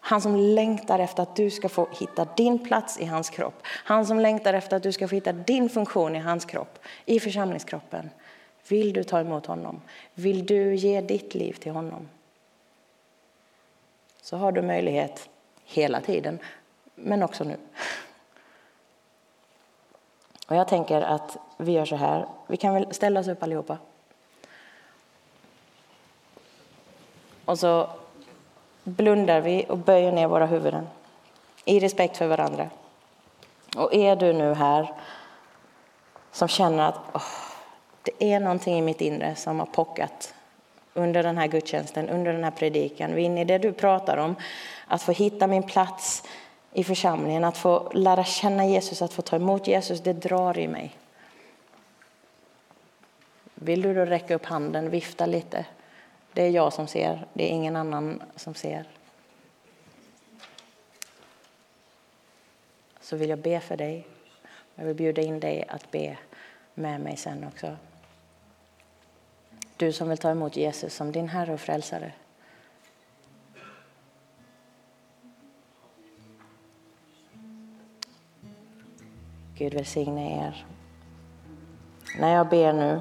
Han 0.00 0.20
som 0.20 0.36
längtar 0.36 0.98
efter 0.98 1.22
att 1.22 1.36
du 1.36 1.50
ska 1.50 1.68
få 1.68 1.88
hitta 1.92 2.24
din 2.36 2.58
plats 2.58 3.00
i 3.00 3.04
hans 3.04 3.30
kropp. 3.30 3.54
Han 3.64 4.06
som 4.06 4.20
längtar 4.20 4.54
efter 4.54 4.76
att 4.76 4.82
du 4.82 4.92
ska 4.92 5.08
få 5.08 5.14
hitta 5.14 5.32
din 5.32 5.68
funktion 5.68 6.16
i 6.16 6.18
hans 6.18 6.44
kropp, 6.44 6.78
i 7.04 7.20
församlingskroppen. 7.20 8.10
Vill 8.68 8.92
du 8.92 9.04
ta 9.04 9.20
emot 9.20 9.46
honom? 9.46 9.80
Vill 10.14 10.46
du 10.46 10.74
ge 10.74 11.00
ditt 11.00 11.34
liv 11.34 11.52
till 11.52 11.72
honom? 11.72 12.08
Så 14.22 14.36
har 14.36 14.52
du 14.52 14.62
möjlighet 14.62 15.28
hela 15.64 16.00
tiden, 16.00 16.38
men 16.94 17.22
också 17.22 17.44
nu. 17.44 17.56
Och 20.46 20.56
jag 20.56 20.68
tänker 20.68 21.00
att 21.02 21.36
vi 21.56 21.72
gör 21.72 21.84
så 21.84 21.96
här. 21.96 22.26
Vi 22.46 22.56
kan 22.56 22.74
väl 22.74 22.94
ställa 22.94 23.20
oss 23.20 23.28
upp 23.28 23.42
allihopa. 23.42 23.78
Och 27.48 27.58
så 27.58 27.88
blundar 28.84 29.40
vi 29.40 29.66
och 29.68 29.78
böjer 29.78 30.12
ner 30.12 30.26
våra 30.26 30.46
huvuden 30.46 30.86
i 31.64 31.80
respekt 31.80 32.16
för 32.16 32.26
varandra. 32.26 32.70
Och 33.76 33.94
är 33.94 34.16
du 34.16 34.32
nu 34.32 34.54
här 34.54 34.92
som 36.32 36.48
känner 36.48 36.88
att 36.88 37.14
oh, 37.14 37.22
det 38.02 38.32
är 38.32 38.40
någonting 38.40 38.78
i 38.78 38.82
mitt 38.82 39.00
inre 39.00 39.34
som 39.34 39.58
har 39.58 39.66
pockat 39.66 40.34
under 40.94 41.22
den 41.22 41.38
här 41.38 41.46
gudstjänsten, 41.46 42.08
under 42.08 42.32
den 42.32 42.44
här 42.44 42.50
predikan, 42.50 43.14
vi 43.14 43.40
i 43.40 43.44
det 43.44 43.58
du 43.58 43.72
pratar 43.72 44.16
om, 44.16 44.36
att 44.86 45.02
få 45.02 45.12
hitta 45.12 45.46
min 45.46 45.62
plats 45.62 46.22
i 46.72 46.84
församlingen, 46.84 47.44
att 47.44 47.56
få 47.56 47.90
lära 47.94 48.24
känna 48.24 48.66
Jesus, 48.66 49.02
att 49.02 49.12
få 49.12 49.22
ta 49.22 49.36
emot 49.36 49.66
Jesus, 49.66 50.00
det 50.00 50.12
drar 50.12 50.58
i 50.58 50.68
mig. 50.68 50.96
Vill 53.54 53.82
du 53.82 53.94
då 53.94 54.04
räcka 54.04 54.34
upp 54.34 54.46
handen, 54.46 54.90
vifta 54.90 55.26
lite? 55.26 55.64
Det 56.38 56.44
är 56.44 56.50
jag 56.50 56.72
som 56.72 56.86
ser, 56.86 57.26
det 57.32 57.44
är 57.44 57.48
ingen 57.48 57.76
annan 57.76 58.22
som 58.36 58.54
ser. 58.54 58.84
Så 63.00 63.16
vill 63.16 63.30
jag 63.30 63.38
be 63.38 63.60
för 63.60 63.76
dig. 63.76 64.06
Jag 64.74 64.84
vill 64.84 64.94
bjuda 64.94 65.22
in 65.22 65.40
dig 65.40 65.64
att 65.68 65.90
be 65.90 66.18
med 66.74 67.00
mig 67.00 67.16
sen 67.16 67.44
också. 67.44 67.76
Du 69.76 69.92
som 69.92 70.08
vill 70.08 70.18
ta 70.18 70.30
emot 70.30 70.56
Jesus 70.56 70.94
som 70.94 71.12
din 71.12 71.28
Herre 71.28 71.54
och 71.54 71.60
Frälsare. 71.60 72.12
Gud 79.54 79.74
välsigne 79.74 80.46
er. 80.46 80.66
När 82.18 82.34
jag 82.34 82.48
ber 82.48 82.72
nu, 82.72 83.00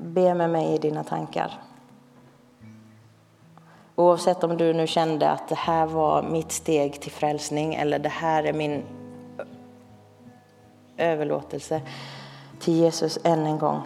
be 0.00 0.34
med 0.34 0.50
mig 0.50 0.74
i 0.74 0.78
dina 0.78 1.04
tankar. 1.04 1.60
Oavsett 3.96 4.44
om 4.44 4.56
du 4.56 4.72
nu 4.72 4.86
kände 4.86 5.30
att 5.30 5.48
det 5.48 5.58
här 5.58 5.86
var 5.86 6.22
mitt 6.22 6.52
steg 6.52 7.00
till 7.00 7.12
frälsning 7.12 7.74
eller 7.74 7.98
det 7.98 8.08
här 8.08 8.44
är 8.44 8.52
min 8.52 8.82
överlåtelse 10.96 11.82
till 12.60 12.74
Jesus 12.74 13.18
än 13.24 13.46
en 13.46 13.58
gång. 13.58 13.80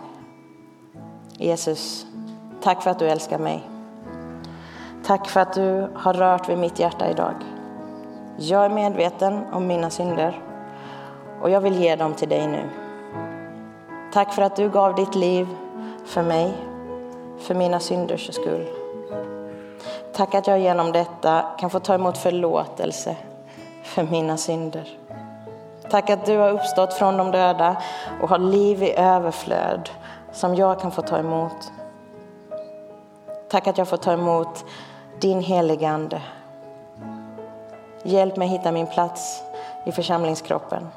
Jesus, 1.38 2.06
tack 2.62 2.82
för 2.82 2.90
att 2.90 2.98
du 2.98 3.08
älskar 3.08 3.38
mig. 3.38 3.62
Tack 5.04 5.28
för 5.28 5.40
att 5.40 5.52
du 5.52 5.90
har 5.94 6.14
rört 6.14 6.48
vid 6.48 6.58
mitt 6.58 6.78
hjärta 6.78 7.10
idag. 7.10 7.34
Jag 8.38 8.64
är 8.64 8.70
medveten 8.70 9.44
om 9.52 9.66
mina 9.66 9.90
synder 9.90 10.42
och 11.40 11.50
jag 11.50 11.60
vill 11.60 11.80
ge 11.80 11.96
dem 11.96 12.14
till 12.14 12.28
dig 12.28 12.46
nu. 12.46 12.70
Tack 14.12 14.32
för 14.32 14.42
att 14.42 14.56
du 14.56 14.70
gav 14.70 14.94
ditt 14.94 15.14
liv 15.14 15.48
för 16.06 16.22
mig, 16.22 16.52
för 17.38 17.54
mina 17.54 17.80
synders 17.80 18.34
skull. 18.34 18.66
Tack 20.12 20.34
att 20.34 20.46
jag 20.46 20.60
genom 20.60 20.92
detta 20.92 21.44
kan 21.58 21.70
få 21.70 21.80
ta 21.80 21.94
emot 21.94 22.18
förlåtelse 22.18 23.16
för 23.82 24.02
mina 24.02 24.36
synder. 24.36 24.98
Tack 25.90 26.10
att 26.10 26.26
du 26.26 26.36
har 26.36 26.50
uppstått 26.50 26.94
från 26.94 27.16
de 27.16 27.30
döda 27.30 27.76
och 28.20 28.28
har 28.28 28.38
liv 28.38 28.82
i 28.82 28.94
överflöd 28.96 29.90
som 30.32 30.54
jag 30.54 30.80
kan 30.80 30.90
få 30.90 31.02
ta 31.02 31.18
emot. 31.18 31.72
Tack 33.50 33.66
att 33.66 33.78
jag 33.78 33.88
får 33.88 33.96
ta 33.96 34.12
emot 34.12 34.64
din 35.20 35.40
heliga 35.40 35.88
Ande. 35.88 36.22
Hjälp 38.02 38.36
mig 38.36 38.48
hitta 38.48 38.72
min 38.72 38.86
plats 38.86 39.42
i 39.86 39.92
församlingskroppen. 39.92 40.88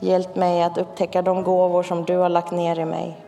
Hjälp 0.00 0.36
mig 0.36 0.62
att 0.62 0.78
upptäcka 0.78 1.22
de 1.22 1.42
gåvor 1.42 1.82
som 1.82 2.04
du 2.04 2.16
har 2.16 2.28
lagt 2.28 2.50
ner 2.50 2.78
i 2.78 2.84
mig. 2.84 3.25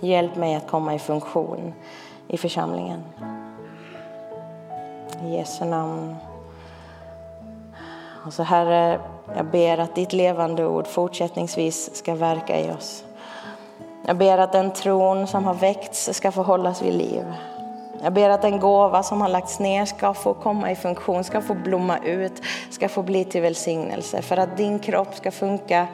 Hjälp 0.00 0.36
mig 0.36 0.54
att 0.54 0.70
komma 0.70 0.94
i 0.94 0.98
funktion 0.98 1.74
i 2.28 2.36
församlingen. 2.36 3.04
I 5.24 5.36
Jesu 5.36 5.64
namn. 5.64 6.16
Och 8.26 8.32
så 8.32 8.42
Herre, 8.42 9.00
jag 9.36 9.46
ber 9.46 9.78
att 9.78 9.94
ditt 9.94 10.12
levande 10.12 10.66
ord 10.66 10.86
fortsättningsvis 10.86 11.96
ska 11.96 12.14
verka 12.14 12.60
i 12.60 12.70
oss. 12.70 13.04
Jag 14.06 14.16
ber 14.16 14.38
att 14.38 14.52
den 14.52 14.72
tron 14.72 15.26
som 15.26 15.44
har 15.44 15.54
väckts 15.54 16.14
ska 16.14 16.32
få 16.32 16.42
hållas 16.42 16.82
vid 16.82 16.94
liv. 16.94 17.24
Jag 18.02 18.12
ber 18.12 18.30
att 18.30 18.42
den 18.42 18.60
gåva 18.60 19.02
som 19.02 19.20
har 19.20 19.28
lagts 19.28 19.60
ner 19.60 19.84
ska 19.84 20.14
få 20.14 20.34
komma 20.34 20.70
i 20.70 20.76
funktion, 20.76 21.24
ska 21.24 21.40
få 21.40 21.54
blomma 21.54 21.98
ut, 21.98 22.42
ska 22.70 22.88
få 22.88 23.02
bli 23.02 23.24
till 23.24 23.42
välsignelse 23.42 24.22
för 24.22 24.36
att 24.36 24.56
din 24.56 24.78
kropp 24.78 25.14
ska 25.14 25.30
funka 25.30 25.86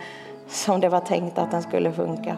som 0.48 0.80
det 0.80 0.88
var 0.88 1.00
tänkt 1.00 1.38
att 1.38 1.50
den 1.50 1.62
skulle 1.62 1.92
funka. 1.92 2.36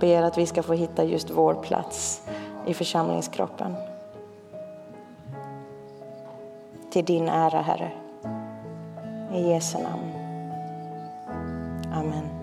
Jag 0.00 0.08
ber 0.08 0.22
att 0.22 0.38
vi 0.38 0.46
ska 0.46 0.62
få 0.62 0.72
hitta 0.72 1.04
just 1.04 1.30
vår 1.30 1.54
plats 1.54 2.22
i 2.66 2.74
församlingskroppen. 2.74 3.74
Till 6.90 7.04
din 7.04 7.28
ära, 7.28 7.60
Herre. 7.60 7.90
I 9.34 9.48
Jesu 9.48 9.78
namn. 9.78 10.12
Amen. 11.92 12.37